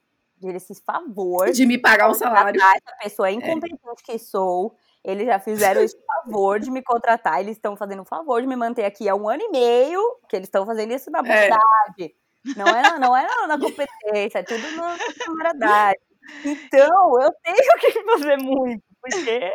[0.47, 2.61] Eles se favor de me pagar o salário.
[2.61, 4.03] Essa pessoa é incompetente é.
[4.03, 4.75] que sou.
[5.03, 7.39] Eles já fizeram esse favor de me contratar.
[7.39, 10.35] Eles estão fazendo o favor de me manter aqui há um ano e meio, que
[10.35, 11.49] eles estão fazendo isso na é.
[11.49, 12.15] bondade.
[12.15, 12.55] É.
[12.55, 15.99] Não é, não é na competência, é tudo na camaradagem.
[16.45, 19.53] Então, eu tenho que fazer muito, porque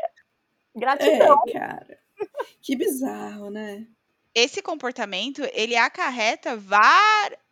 [0.74, 1.43] gratidão.
[1.49, 1.99] É, cara.
[2.61, 3.87] Que bizarro, né?
[4.35, 6.57] Esse comportamento, ele acarreta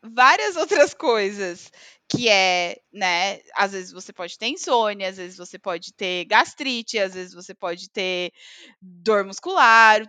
[0.03, 1.70] várias outras coisas
[2.14, 6.98] que é, né, às vezes você pode ter insônia, às vezes você pode ter gastrite,
[6.98, 8.32] às vezes você pode ter
[8.80, 10.02] dor muscular,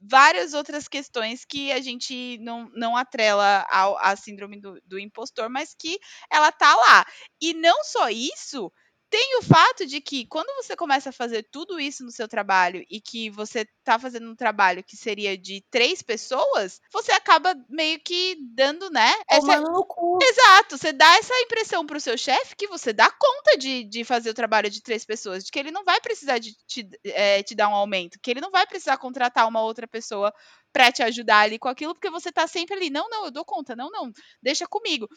[0.00, 5.50] várias outras questões que a gente não, não atrela ao, à síndrome do, do impostor,
[5.50, 5.98] mas que
[6.30, 7.04] ela tá lá.
[7.40, 8.72] E não só isso,
[9.08, 12.84] tem o fato de que quando você começa a fazer tudo isso no seu trabalho
[12.90, 18.00] e que você tá fazendo um trabalho que seria de três pessoas, você acaba meio
[18.00, 19.12] que dando, né?
[19.30, 19.60] Essa...
[19.60, 20.18] no cu.
[20.22, 24.30] Exato, você dá essa impressão pro seu chefe que você dá conta de, de fazer
[24.30, 27.54] o trabalho de três pessoas, de que ele não vai precisar de te, é, te
[27.54, 30.32] dar um aumento, que ele não vai precisar contratar uma outra pessoa
[30.72, 33.44] para te ajudar ali com aquilo, porque você tá sempre ali, não, não, eu dou
[33.44, 34.10] conta, não, não,
[34.42, 35.08] deixa comigo.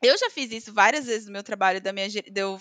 [0.00, 2.60] Eu já fiz isso várias vezes no meu trabalho, da minha, de eu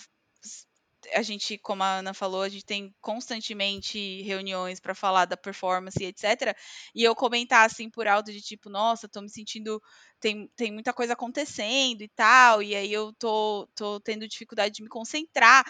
[1.13, 6.03] a gente, como a Ana falou, a gente tem constantemente reuniões para falar da performance
[6.03, 6.55] etc.
[6.95, 9.81] E eu comentar assim por alto de tipo, nossa, tô me sentindo
[10.19, 14.83] tem, tem muita coisa acontecendo e tal, e aí eu tô, tô tendo dificuldade de
[14.83, 15.65] me concentrar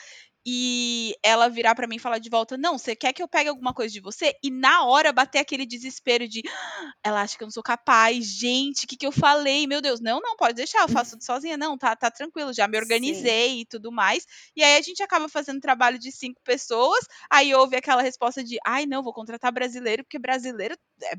[0.50, 3.50] e ela virar para mim e falar de volta: Não, você quer que eu pegue
[3.50, 4.34] alguma coisa de você?
[4.42, 8.26] E na hora bater aquele desespero de ah, ela acha que eu não sou capaz,
[8.26, 9.68] gente, o que, que eu falei?
[9.68, 12.66] Meu Deus, não, não, pode deixar, eu faço tudo sozinha, não, tá, tá tranquilo, já
[12.66, 13.60] me organizei Sim.
[13.60, 14.26] e tudo mais.
[14.56, 18.58] E aí a gente acaba fazendo trabalho de cinco pessoas, aí houve aquela resposta de
[18.66, 21.16] ai, não, vou contratar brasileiro, porque brasileiro é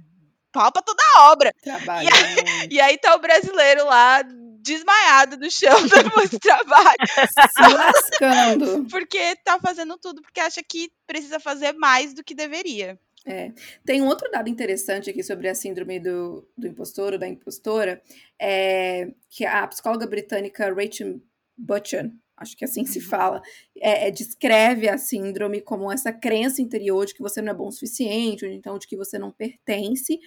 [0.53, 1.53] pau pra toda a obra.
[1.63, 2.09] Trabalho.
[2.09, 4.23] E aí, e aí tá o brasileiro lá
[4.61, 6.99] desmaiado no chão depois do trabalho.
[7.09, 8.87] Se lascando.
[8.91, 12.99] Porque tá fazendo tudo porque acha que precisa fazer mais do que deveria.
[13.27, 13.53] É.
[13.85, 18.01] Tem um outro dado interessante aqui sobre a síndrome do, do impostor ou da impostora,
[18.41, 21.21] é, que a psicóloga britânica Rachel
[21.57, 23.05] Butchan, acho que assim se uhum.
[23.05, 23.43] fala,
[23.77, 27.69] é, é, descreve a síndrome como essa crença interior de que você não é bom
[27.69, 30.19] o suficiente, ou então de que você não pertence,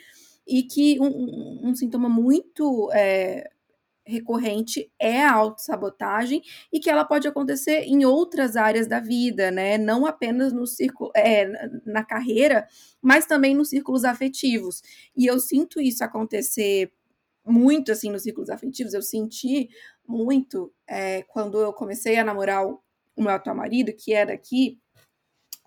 [0.48, 3.50] e que um, um, um sintoma muito é,
[4.06, 6.42] recorrente é a autossabotagem
[6.72, 9.78] e que ela pode acontecer em outras áreas da vida, né?
[9.78, 11.48] Não apenas no círculo, é,
[11.86, 12.68] na carreira,
[13.02, 14.82] mas também nos círculos afetivos.
[15.16, 16.92] E eu sinto isso acontecer
[17.46, 18.94] muito assim nos círculos afetivos.
[18.94, 19.70] Eu senti
[20.08, 22.82] muito é, quando eu comecei a namorar o
[23.18, 24.80] meu atual marido, que é daqui.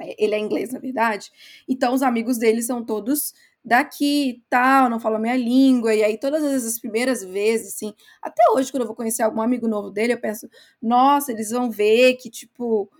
[0.00, 1.30] É, ele é inglês, na verdade.
[1.68, 3.32] Então, os amigos dele são todos
[3.64, 8.42] daqui tal, não falo a minha língua, e aí todas as primeiras vezes, assim, até
[8.52, 10.48] hoje, quando eu vou conhecer algum amigo novo dele, eu penso,
[10.82, 12.90] nossa, eles vão ver que, tipo,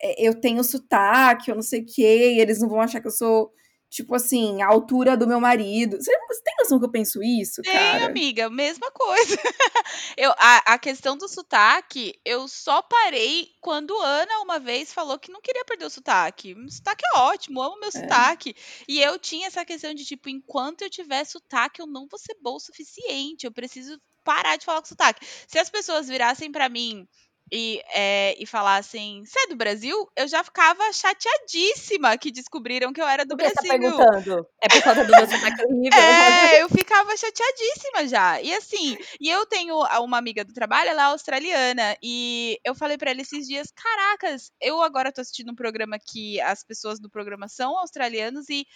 [0.00, 3.08] é, eu tenho sotaque, eu não sei o quê, e eles não vão achar que
[3.08, 3.52] eu sou,
[3.94, 5.96] tipo assim, a altura do meu marido.
[5.96, 8.06] Você, você tem noção que eu penso isso, Tem, cara?
[8.06, 9.36] amiga, mesma coisa.
[10.16, 15.30] Eu, a, a questão do sotaque, eu só parei quando Ana uma vez falou que
[15.30, 16.54] não queria perder o sotaque.
[16.54, 18.54] O sotaque é ótimo, amo meu sotaque.
[18.88, 22.36] E eu tinha essa questão de, tipo, enquanto eu tiver sotaque, eu não vou ser
[22.40, 23.44] boa o suficiente.
[23.44, 25.26] Eu preciso parar de falar com sotaque.
[25.46, 27.06] Se as pessoas virassem pra mim
[27.54, 30.10] e, é, e falassem, você é do Brasil?
[30.16, 33.96] Eu já ficava chateadíssima que descobriram que eu era do Por que você tá Brasil.
[33.96, 34.46] perguntando?
[34.60, 35.98] É por causa do meu sotaque horrível?
[35.98, 38.40] É, eu ficava chateadíssima já.
[38.40, 42.98] E assim, e eu tenho uma amiga do trabalho, ela é australiana, e eu falei
[42.98, 47.08] pra ela esses dias, caracas, eu agora tô assistindo um programa que as pessoas do
[47.08, 48.66] programa são australianos e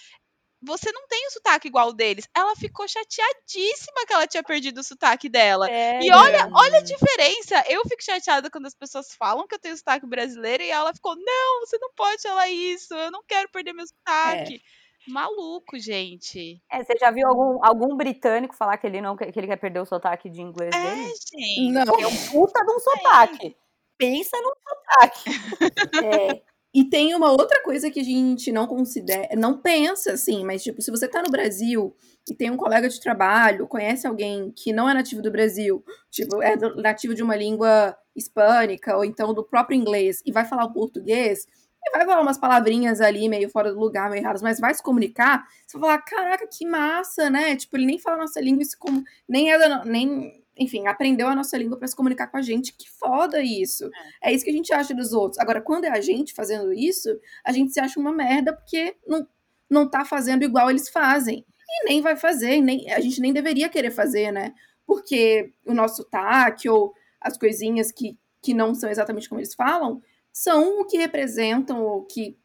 [0.62, 2.28] você não tem o sotaque igual o deles.
[2.36, 5.68] Ela ficou chateadíssima que ela tinha perdido o sotaque dela.
[5.70, 7.64] E olha, olha a diferença.
[7.68, 11.14] Eu fico chateada quando as pessoas falam que eu tenho sotaque brasileiro e ela ficou,
[11.16, 14.60] não, você não pode falar isso, eu não quero perder meu sotaque.
[15.06, 16.60] Maluco, gente.
[16.70, 19.56] É, você já viu algum, algum britânico falar que ele não quer- que ele quer
[19.56, 21.04] perder o sotaque de inglês É, dele?
[21.06, 21.70] gente.
[21.72, 21.82] Não.
[22.00, 23.56] É um puta de um sotaque.
[23.96, 25.24] Pensa no sotaque.
[26.04, 26.42] É.
[26.78, 30.80] E tem uma outra coisa que a gente não considera, não pensa assim, mas tipo,
[30.80, 31.92] se você tá no Brasil
[32.30, 36.40] e tem um colega de trabalho, conhece alguém que não é nativo do Brasil, tipo,
[36.40, 40.72] é nativo de uma língua hispânica ou então do próprio inglês e vai falar o
[40.72, 41.46] português,
[41.84, 44.80] e vai falar umas palavrinhas ali meio fora do lugar, meio erradas, mas vai se
[44.80, 47.56] comunicar, você vai falar, caraca, que massa, né?
[47.56, 51.34] Tipo, ele nem fala nossa língua, isso como nem é da, nem enfim, aprendeu a
[51.34, 52.72] nossa língua para se comunicar com a gente.
[52.72, 53.88] Que foda isso.
[54.22, 55.38] É isso que a gente acha dos outros.
[55.38, 57.08] Agora, quando é a gente fazendo isso,
[57.44, 59.26] a gente se acha uma merda porque não,
[59.70, 61.44] não tá fazendo igual eles fazem.
[61.68, 64.54] E nem vai fazer, nem, a gente nem deveria querer fazer, né?
[64.86, 70.02] Porque o nosso sotaque ou as coisinhas que, que não são exatamente como eles falam
[70.32, 72.38] são o que representam, o que.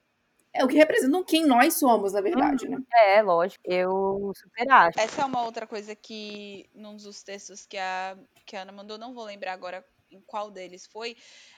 [0.53, 2.77] É o que representam quem nós somos, na verdade, né?
[3.07, 3.63] É, lógico.
[3.65, 4.99] Eu super acho.
[4.99, 8.97] Essa é uma outra coisa que, num dos textos que a, que a Ana mandou,
[8.97, 9.83] não vou lembrar agora
[10.13, 11.15] em qual deles foi,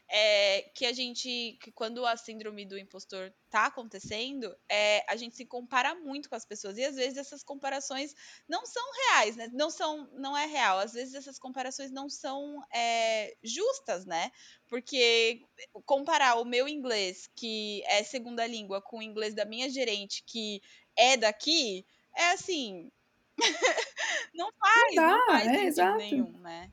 [0.10, 5.36] é que a gente, que quando a síndrome do impostor tá acontecendo, é, a gente
[5.36, 6.78] se compara muito com as pessoas.
[6.78, 8.14] E às vezes essas comparações
[8.48, 9.50] não são reais, né?
[9.54, 10.80] Não são, não é real.
[10.80, 14.32] Às vezes essas comparações não são é, justas, né?
[14.68, 15.42] Porque
[15.86, 20.62] comparar o meu inglês, que é segunda língua, com o inglês da minha gerente, que
[20.96, 21.86] é daqui,
[22.16, 22.92] é assim.
[24.34, 25.98] não faz, não, dá, faz é, sentido exato.
[25.98, 26.72] nenhum, né?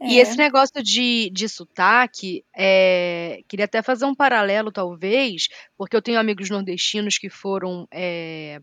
[0.00, 0.22] E É.
[0.22, 6.18] esse negócio de, de sotaque, é, queria até fazer um paralelo, talvez, porque eu tenho
[6.20, 8.60] amigos nordestinos que foram é,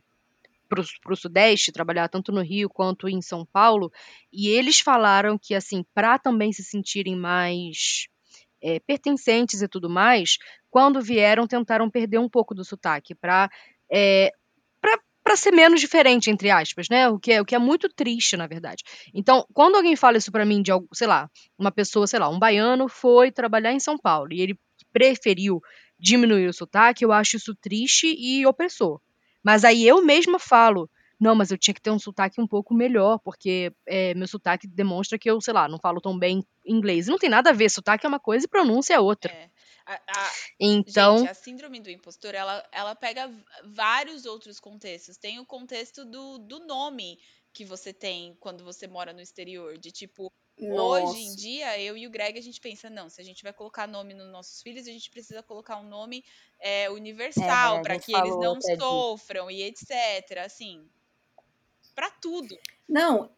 [0.69, 3.91] para o Sudeste trabalhar tanto no Rio quanto em São Paulo,
[4.31, 8.07] e eles falaram que, assim, para também se sentirem mais
[8.61, 10.38] é, pertencentes e tudo mais,
[10.69, 13.49] quando vieram, tentaram perder um pouco do sotaque, para
[13.91, 14.31] é,
[15.24, 17.07] para ser menos diferente, entre aspas, né?
[17.07, 18.84] O que, é, o que é muito triste, na verdade.
[19.13, 22.39] Então, quando alguém fala isso pra mim de sei lá, uma pessoa, sei lá, um
[22.39, 24.59] baiano foi trabalhar em São Paulo e ele
[24.91, 25.61] preferiu
[25.99, 28.99] diminuir o sotaque, eu acho isso triste e opressor.
[29.43, 32.74] Mas aí eu mesma falo, não, mas eu tinha que ter um sotaque um pouco
[32.74, 37.07] melhor, porque é, meu sotaque demonstra que eu, sei lá, não falo tão bem inglês.
[37.07, 39.32] E não tem nada a ver, sotaque é uma coisa e pronúncia é outra.
[39.32, 39.49] É.
[39.86, 43.29] A- a- Então, Gente, a síndrome do impostor, ela, ela pega
[43.65, 45.17] vários outros contextos.
[45.17, 47.19] Tem o contexto do, do nome
[47.51, 49.77] que você tem quando você mora no exterior.
[49.77, 51.38] De tipo, hoje em Nossa.
[51.38, 54.13] dia, eu e o Greg, a gente pensa, não, se a gente vai colocar nome
[54.13, 56.23] nos nossos filhos, a gente precisa colocar um nome
[56.59, 60.39] é, universal a para que eles não sofram e etc.
[60.45, 60.88] Assim,
[61.93, 62.57] pra tudo.
[62.88, 63.29] Não,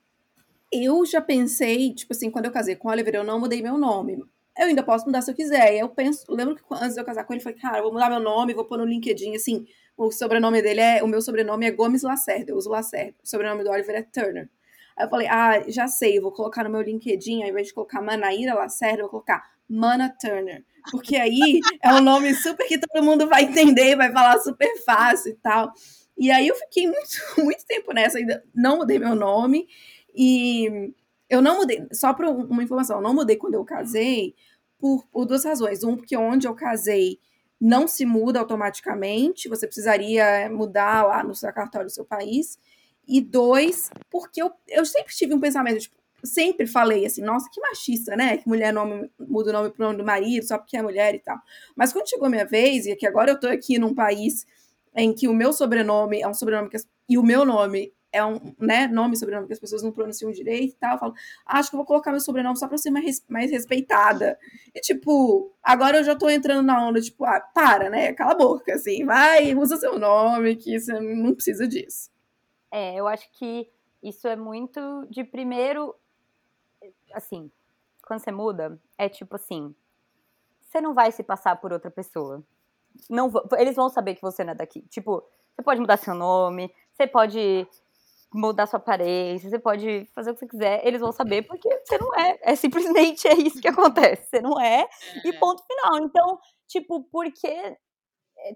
[0.72, 3.78] eu já pensei, tipo assim, quando eu casei com o Oliver, eu não mudei meu
[3.78, 4.24] nome.
[4.58, 5.76] Eu ainda posso mudar se eu quiser.
[5.76, 7.84] E eu penso, lembro que antes de eu casar com ele, eu falei, cara, eu
[7.84, 9.66] vou mudar meu nome, vou pôr no LinkedIn, assim,
[9.98, 13.16] o sobrenome dele é, o meu sobrenome é Gomes Lacerda, eu uso Lacerda.
[13.24, 14.50] O sobrenome do Oliver é Turner.
[14.98, 18.02] Aí eu falei, ah, já sei, vou colocar no meu LinkedIn, ao invés de colocar
[18.02, 20.64] Manaíra Lacerda, eu vou colocar Mana Turner.
[20.92, 25.32] Porque aí é um nome super que todo mundo vai entender, vai falar super fácil
[25.32, 25.74] e tal.
[26.18, 27.10] E aí eu fiquei muito,
[27.44, 29.68] muito tempo nessa, ainda não mudei meu nome.
[30.16, 30.94] E
[31.30, 34.36] eu não mudei, só para uma informação, eu não mudei quando eu casei
[34.78, 35.84] por, por duas razões.
[35.84, 37.20] Um, porque onde eu casei
[37.60, 42.60] não se muda automaticamente, você precisaria mudar lá no seu cartório do seu país.
[43.08, 47.62] E dois, porque eu, eu sempre tive um pensamento, tipo, sempre falei assim, nossa, que
[47.62, 48.38] machista, né?
[48.38, 51.20] Que mulher nome, muda o nome pro nome do marido só porque é mulher e
[51.20, 51.38] tal.
[51.76, 54.46] Mas quando chegou a minha vez, e que agora eu tô aqui num país
[54.96, 58.40] em que o meu sobrenome é um sobrenome que, e o meu nome é um
[58.58, 60.94] né, nome e sobrenome que as pessoas não pronunciam direito e tal.
[60.94, 61.14] Eu falo,
[61.46, 64.40] acho que eu vou colocar meu sobrenome só pra ser mais, mais respeitada.
[64.74, 68.14] E, tipo, agora eu já tô entrando na onda, tipo, ah, para, né?
[68.14, 72.10] Cala a boca, assim, vai, usa seu nome, que você não precisa disso.
[72.72, 73.70] É, eu acho que
[74.02, 75.94] isso é muito de primeiro,
[77.14, 77.52] assim,
[78.08, 79.76] quando você muda, é tipo assim,
[80.62, 82.42] você não vai se passar por outra pessoa.
[83.10, 84.82] Não, eles vão saber que você não é daqui.
[84.84, 85.22] Tipo,
[85.54, 87.68] você pode mudar seu nome, você pode
[88.36, 91.98] mudar sua aparência, você pode fazer o que você quiser, eles vão saber porque você
[91.98, 92.38] não é.
[92.42, 94.28] É simplesmente é isso que acontece.
[94.30, 94.88] Você não é,
[95.24, 95.40] e é.
[95.40, 96.04] ponto final.
[96.04, 97.78] Então, tipo, por que eh,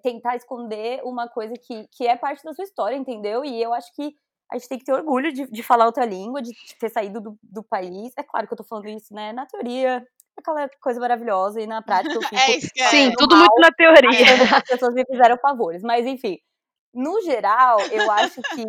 [0.04, 3.44] tentar esconder uma coisa que, que é parte da sua história, entendeu?
[3.46, 4.14] E eu acho que
[4.52, 7.40] a gente tem que ter orgulho de, de falar outra língua, de ter saído do,
[7.44, 8.12] do país.
[8.18, 10.04] É claro que eu tô falando isso, né, na teoria,
[10.36, 12.36] aquela coisa maravilhosa, e na prática eu fico...
[12.36, 12.88] é isso que é.
[12.88, 14.58] Sim, tudo mal, muito na teoria.
[14.58, 16.40] As pessoas me fizeram favores, mas enfim
[16.94, 18.64] no geral, eu acho que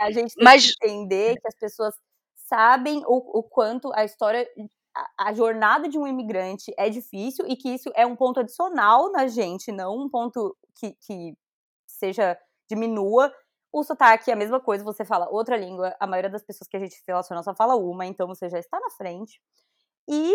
[0.00, 0.74] a gente tem Mas...
[0.74, 1.94] que entender que as pessoas
[2.48, 4.48] sabem o, o quanto a história,
[4.94, 9.12] a, a, jornada de um imigrante é difícil e que isso é um ponto adicional
[9.12, 11.36] na gente, não um ponto que, que
[11.86, 12.38] seja
[12.68, 13.32] diminua.
[13.70, 16.76] O sotaque é a mesma coisa, você fala outra língua, a maioria das pessoas que
[16.76, 19.42] a gente se relaciona só fala uma, então você já está na frente.
[20.08, 20.34] E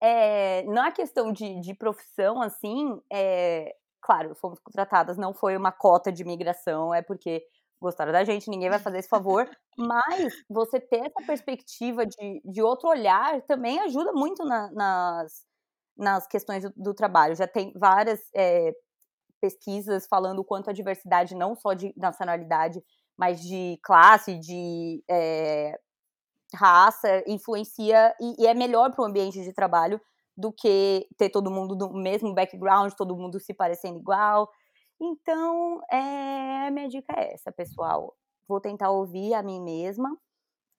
[0.00, 6.12] é, na questão de, de profissão, assim, é, claro, fomos contratadas, não foi uma cota
[6.12, 7.42] de imigração, é porque
[7.80, 12.62] gostaram da gente, ninguém vai fazer esse favor, mas você ter essa perspectiva de, de
[12.62, 15.46] outro olhar também ajuda muito na, nas,
[15.96, 17.36] nas questões do, do, trabalho.
[17.36, 18.72] Já tem várias é,
[19.40, 22.82] pesquisas falando o quanto a diversidade, não só de nacionalidade,
[23.16, 25.78] mas de classe, de é,
[26.54, 30.00] raça, influencia e, e é melhor para o ambiente de trabalho
[30.38, 34.48] do que ter todo mundo do mesmo background, todo mundo se parecendo igual.
[35.00, 38.14] Então, é, minha dica é essa, pessoal.
[38.48, 40.16] Vou tentar ouvir a mim mesma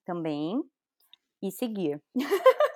[0.06, 0.64] também
[1.44, 2.02] e seguir.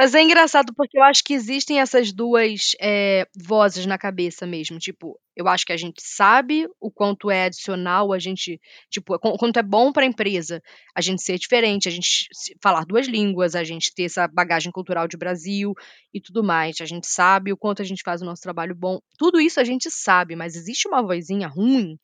[0.00, 4.78] Mas é engraçado porque eu acho que existem essas duas é, vozes na cabeça mesmo.
[4.78, 9.36] Tipo, eu acho que a gente sabe o quanto é adicional, a gente, tipo, o
[9.36, 10.62] quanto é bom para a empresa
[10.94, 12.30] a gente ser diferente, a gente
[12.62, 15.74] falar duas línguas, a gente ter essa bagagem cultural de Brasil
[16.14, 16.80] e tudo mais.
[16.80, 19.00] A gente sabe o quanto a gente faz o nosso trabalho bom.
[19.18, 21.98] Tudo isso a gente sabe, mas existe uma vozinha ruim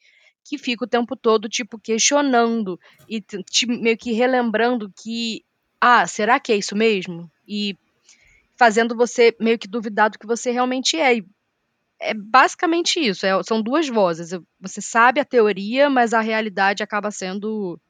[0.44, 2.78] que fica o tempo todo, tipo, questionando
[3.08, 5.42] e te, meio que relembrando que,
[5.80, 7.30] ah, será que é isso mesmo?
[7.48, 7.74] E
[8.56, 11.18] fazendo você meio que duvidar do que você realmente é.
[11.18, 11.26] E
[12.00, 13.24] é basicamente isso.
[13.26, 14.30] É, são duas vozes.
[14.60, 17.80] Você sabe a teoria, mas a realidade acaba sendo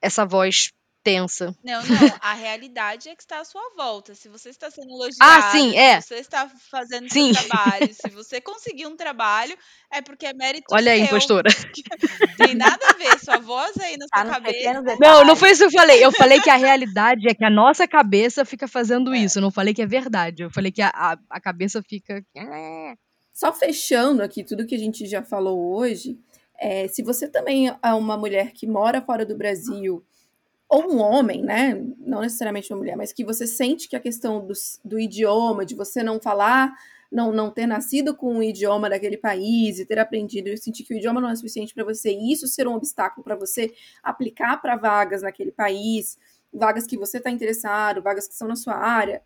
[0.00, 0.72] essa voz
[1.02, 1.54] tensa.
[1.64, 2.18] Não, não.
[2.20, 4.14] A realidade é que está à sua volta.
[4.14, 6.00] Se você está sendo elogiado, ah, sim, é.
[6.00, 7.32] se você está fazendo sim.
[7.32, 9.56] seu trabalho, se você conseguir um trabalho,
[9.90, 10.92] é porque é mérito Olha seu.
[10.92, 11.50] aí, impostora.
[12.36, 13.18] Tem nada a ver.
[13.18, 14.82] Sua voz aí na tá sua cabeça.
[15.00, 16.04] Não, não foi isso que eu falei.
[16.04, 19.18] Eu falei que a realidade é que a nossa cabeça fica fazendo é.
[19.18, 19.38] isso.
[19.38, 20.42] Eu não falei que é verdade.
[20.42, 22.22] Eu falei que a, a, a cabeça fica.
[23.32, 26.18] Só fechando aqui tudo que a gente já falou hoje.
[26.58, 30.04] É, se você também é uma mulher que mora fora do Brasil
[30.70, 31.74] ou um homem, né?
[31.98, 34.54] Não necessariamente uma mulher, mas que você sente que a questão do,
[34.84, 36.72] do idioma, de você não falar,
[37.10, 40.94] não, não ter nascido com o idioma daquele país e ter aprendido e sentir que
[40.94, 44.58] o idioma não é suficiente para você, e isso ser um obstáculo para você aplicar
[44.62, 46.16] para vagas naquele país,
[46.52, 49.22] vagas que você está interessado, vagas que são na sua área.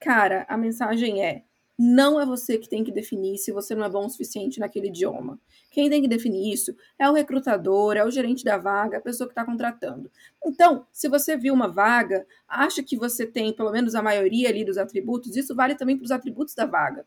[0.00, 1.44] Cara, a mensagem é:
[1.78, 4.88] não é você que tem que definir se você não é bom o suficiente naquele
[4.88, 5.38] idioma.
[5.70, 9.28] Quem tem que definir isso é o recrutador, é o gerente da vaga, a pessoa
[9.28, 10.10] que está contratando.
[10.44, 14.64] Então, se você viu uma vaga, acha que você tem pelo menos a maioria ali
[14.64, 17.06] dos atributos, isso vale também para os atributos da vaga.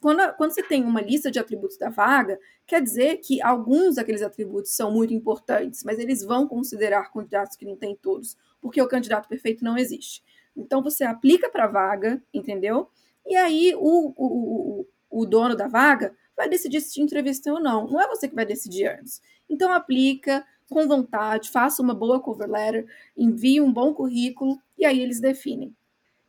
[0.00, 4.22] Quando, quando você tem uma lista de atributos da vaga, quer dizer que alguns daqueles
[4.22, 8.88] atributos são muito importantes, mas eles vão considerar candidatos que não têm todos, porque o
[8.88, 10.22] candidato perfeito não existe.
[10.56, 12.88] Então, você aplica para a vaga, entendeu?
[13.26, 17.86] E aí o, o, o, dono da vaga vai decidir se te entrevistar ou não.
[17.86, 19.20] Não é você que vai decidir antes.
[19.48, 25.00] Então aplica com vontade, faça uma boa cover letter, envie um bom currículo e aí
[25.00, 25.74] eles definem.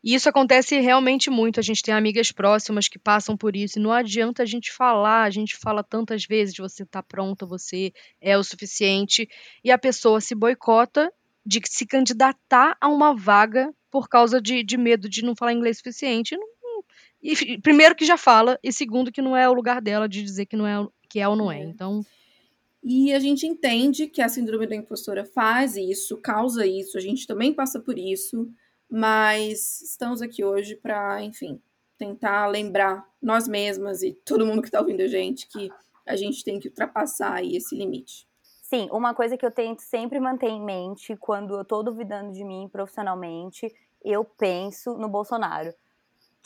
[0.04, 1.62] E isso acontece realmente muito.
[1.62, 3.80] A gente tem amigas próximas que passam por isso.
[3.80, 7.46] E não adianta a gente falar, a gente fala tantas vezes você estar tá pronta,
[7.46, 9.30] você é o suficiente.
[9.64, 11.12] E a pessoa se boicota
[11.46, 15.78] de se candidatar a uma vaga por causa de, de medo de não falar inglês
[15.78, 16.36] suficiente.
[16.36, 16.48] Não,
[17.24, 20.46] e, primeiro que já fala, e segundo que não é o lugar dela de dizer
[20.46, 21.62] que não é que é ou não é.
[21.62, 21.64] é.
[21.64, 22.02] Então.
[22.84, 27.26] E a gente entende que a síndrome da impostora faz isso, causa isso, a gente
[27.26, 28.52] também passa por isso,
[28.90, 31.62] mas estamos aqui hoje para, enfim,
[31.98, 35.72] tentar lembrar nós mesmas e todo mundo que está ouvindo a gente que
[36.06, 38.28] a gente tem que ultrapassar aí esse limite.
[38.62, 42.44] Sim, uma coisa que eu tento sempre manter em mente quando eu tô duvidando de
[42.44, 45.74] mim profissionalmente, eu penso no Bolsonaro.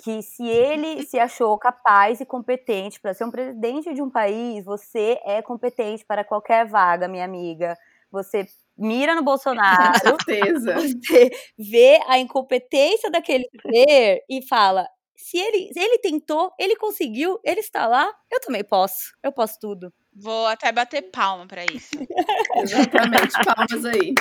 [0.04, 4.64] Que se ele se achou capaz e competente para ser um presidente de um país,
[4.64, 7.76] você é competente para qualquer vaga, minha amiga.
[8.12, 8.46] Você
[8.78, 10.76] mira no Bolsonaro, certeza.
[10.76, 17.40] você vê a incompetência daquele ser e fala: se ele, se ele tentou, ele conseguiu,
[17.44, 19.16] ele está lá, eu também posso.
[19.24, 19.92] Eu posso tudo.
[20.14, 21.92] Vou até bater palma para isso.
[22.56, 24.14] Exatamente, palmas aí.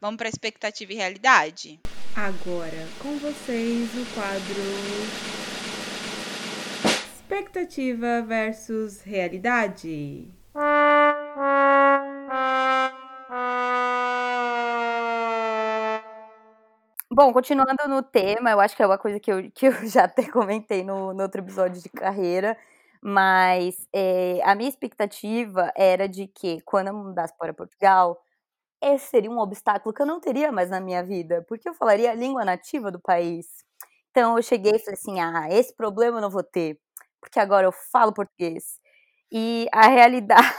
[0.00, 1.80] Vamos para expectativa e realidade?
[2.16, 4.62] Agora, com vocês, o quadro
[7.12, 10.32] Expectativa versus realidade.
[17.10, 20.04] Bom, continuando no tema, eu acho que é uma coisa que eu, que eu já
[20.04, 22.56] até comentei no, no outro episódio de carreira,
[23.02, 28.23] mas é, a minha expectativa era de que quando eu mudasse para Portugal,
[28.92, 32.10] esse seria um obstáculo que eu não teria mais na minha vida, porque eu falaria
[32.10, 33.46] a língua nativa do país.
[34.10, 36.78] Então eu cheguei e falei assim: ah, esse problema eu não vou ter,
[37.20, 38.80] porque agora eu falo português.
[39.32, 40.54] E a realidade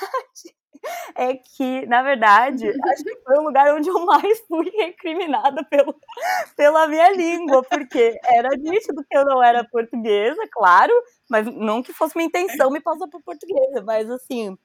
[1.15, 5.95] é que, na verdade, acho que foi o lugar onde eu mais fui recriminada pelo,
[6.55, 10.93] pela minha língua, porque era nítido que eu não era portuguesa, claro,
[11.29, 14.57] mas não que fosse minha intenção me passar por portuguesa, mas assim,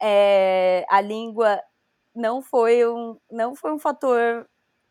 [0.00, 1.60] é, a língua
[2.18, 4.46] não foi um, não foi um fator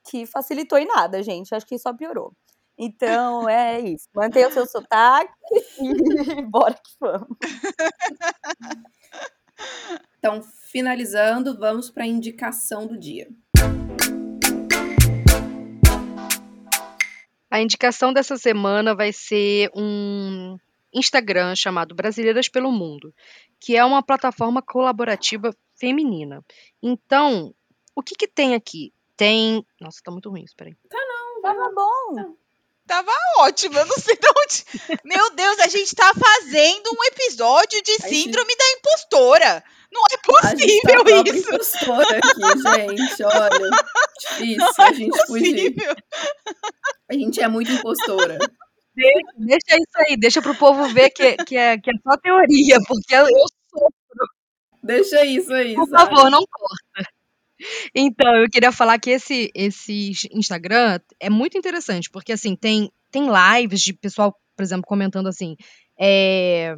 [0.10, 1.54] que facilitou em nada, gente.
[1.54, 2.34] Acho que só piorou.
[2.78, 4.08] Então é isso.
[4.16, 5.34] Mantenha o seu sotaque
[6.40, 7.28] e bora que vamos.
[10.18, 13.28] Então, finalizando, vamos para a indicação do dia.
[17.50, 20.58] A indicação dessa semana vai ser um
[20.94, 23.14] Instagram chamado Brasileiras pelo Mundo,
[23.60, 26.44] que é uma plataforma colaborativa feminina.
[26.82, 27.54] Então,
[27.96, 28.94] o que que tem aqui?
[29.16, 29.66] Tem.
[29.80, 30.76] Nossa, tá muito ruim isso, peraí.
[30.90, 32.36] Tá não, Tava bom.
[32.86, 34.66] Tava ótimo, eu não sei de onde.
[35.04, 39.64] Meu Deus, a gente tá fazendo um episódio de A gente- síndrome da impostora.
[39.92, 41.50] Não é A gente tá possível isso.
[41.50, 43.24] impostora aqui, gente.
[43.24, 43.70] Olha,
[44.20, 45.74] difícil a gente fugir.
[45.74, 45.96] Possível.
[47.10, 48.38] A gente é muito impostora.
[49.38, 53.14] Deixa isso aí, deixa pro povo ver que, que, é, que é só teoria, porque
[53.16, 53.90] eu, eu sou,
[54.88, 56.16] Deixa isso aí, por sabe?
[56.16, 57.10] favor, não corta.
[57.94, 63.28] Então, eu queria falar que esse, esse Instagram é muito interessante, porque assim, tem, tem
[63.28, 65.56] lives de pessoal, por exemplo, comentando assim,
[66.00, 66.76] é,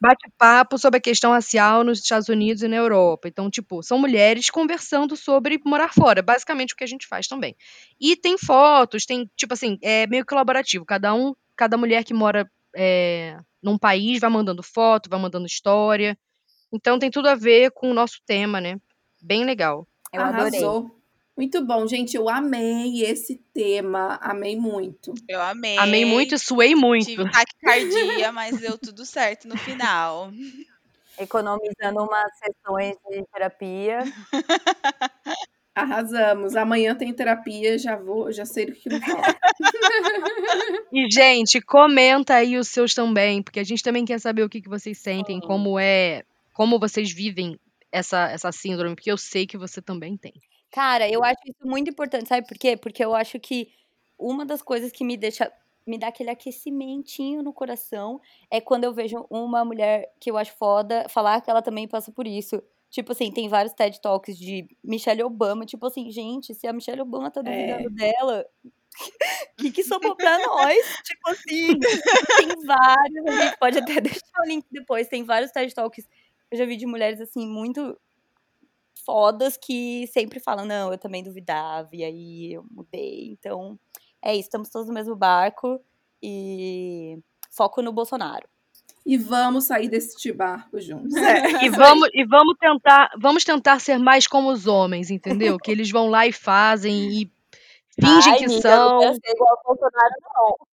[0.00, 3.28] bate-papo sobre a questão racial nos Estados Unidos e na Europa.
[3.28, 7.54] Então, tipo, são mulheres conversando sobre morar fora, basicamente o que a gente faz também.
[8.00, 10.84] E tem fotos, tem, tipo assim, é meio colaborativo.
[10.84, 16.16] Cada um, cada mulher que mora é, num país vai mandando foto, vai mandando história.
[16.74, 18.80] Então tem tudo a ver com o nosso tema, né?
[19.22, 19.86] Bem legal.
[20.12, 20.60] Eu adorei.
[20.60, 20.90] Arrasou.
[21.36, 22.16] Muito bom, gente.
[22.16, 24.18] Eu amei esse tema.
[24.20, 25.14] Amei muito.
[25.28, 25.78] Eu amei.
[25.78, 27.06] Amei muito e suei muito.
[27.06, 30.32] Tive taquicardia, mas deu tudo certo no final.
[31.16, 34.00] Economizando umas sessões de terapia.
[35.74, 36.56] Arrasamos.
[36.56, 39.36] Amanhã tem terapia, já vou, já sei do que vou falar.
[40.92, 44.62] E, gente, comenta aí os seus também, porque a gente também quer saber o que,
[44.62, 46.22] que vocês sentem, como é,
[46.54, 47.58] como vocês vivem
[47.92, 50.32] essa, essa síndrome, porque eu sei que você também tem.
[50.70, 52.76] Cara, eu acho isso muito importante, sabe por quê?
[52.76, 53.68] Porque eu acho que
[54.18, 55.52] uma das coisas que me deixa
[55.86, 58.18] me dá aquele aquecimentinho no coração
[58.50, 62.10] é quando eu vejo uma mulher que eu acho foda falar que ela também passa
[62.10, 62.62] por isso.
[62.88, 67.02] Tipo assim, tem vários TED Talks de Michelle Obama, tipo assim, gente, se a Michelle
[67.02, 68.70] Obama tá duvidando dela, o
[69.58, 70.78] que, que sobrou pra nós?
[71.04, 75.74] Tipo assim, tem vários, a gente pode até deixar o link depois, tem vários TED
[75.74, 76.08] Talks
[76.54, 77.98] eu já vi de mulheres assim, muito
[79.04, 83.30] fodas que sempre falam, não, eu também duvidava, e aí eu mudei.
[83.32, 83.78] Então,
[84.22, 85.80] é isso, estamos todos no mesmo barco
[86.22, 87.18] e
[87.50, 88.48] foco no Bolsonaro.
[89.04, 91.12] E vamos sair desse barco juntos.
[91.62, 95.58] E vamos, e vamos tentar, vamos tentar ser mais como os homens, entendeu?
[95.58, 97.30] Que eles vão lá e fazem e
[98.00, 98.72] fingem Ai, que amiga, são.
[98.72, 100.73] Eu não quero ser igual ao Bolsonaro, não.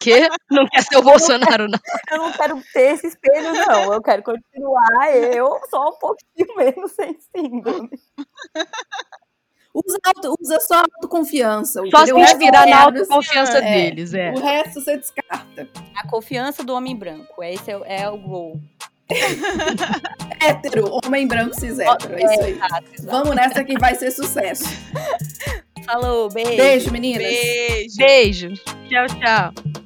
[0.00, 1.78] Que não quer ser o Bolsonaro, não.
[2.10, 3.92] Eu não quero ter esse espelho, não.
[3.92, 7.90] Eu quero continuar eu só um pouquinho menos sem síndrome.
[9.72, 9.98] Usa,
[10.40, 11.80] usa só autoconfiança.
[11.90, 14.32] Só se inspirar na é- autoconfiança é, deles, é.
[14.32, 15.68] O resto você descarta.
[15.96, 17.42] A confiança do homem branco.
[17.42, 18.60] Esse é, o- é o gol.
[20.40, 22.14] Hétero, homem branco cis hétero.
[22.14, 22.52] É isso aí.
[22.52, 23.10] exato, exato.
[23.10, 24.64] Vamos nessa que vai ser sucesso.
[25.86, 26.56] Falou, beijo.
[26.56, 27.22] Beijo, meninas.
[27.22, 27.96] Beijo.
[27.96, 28.48] Beijo.
[28.88, 29.79] Tchau, tchau.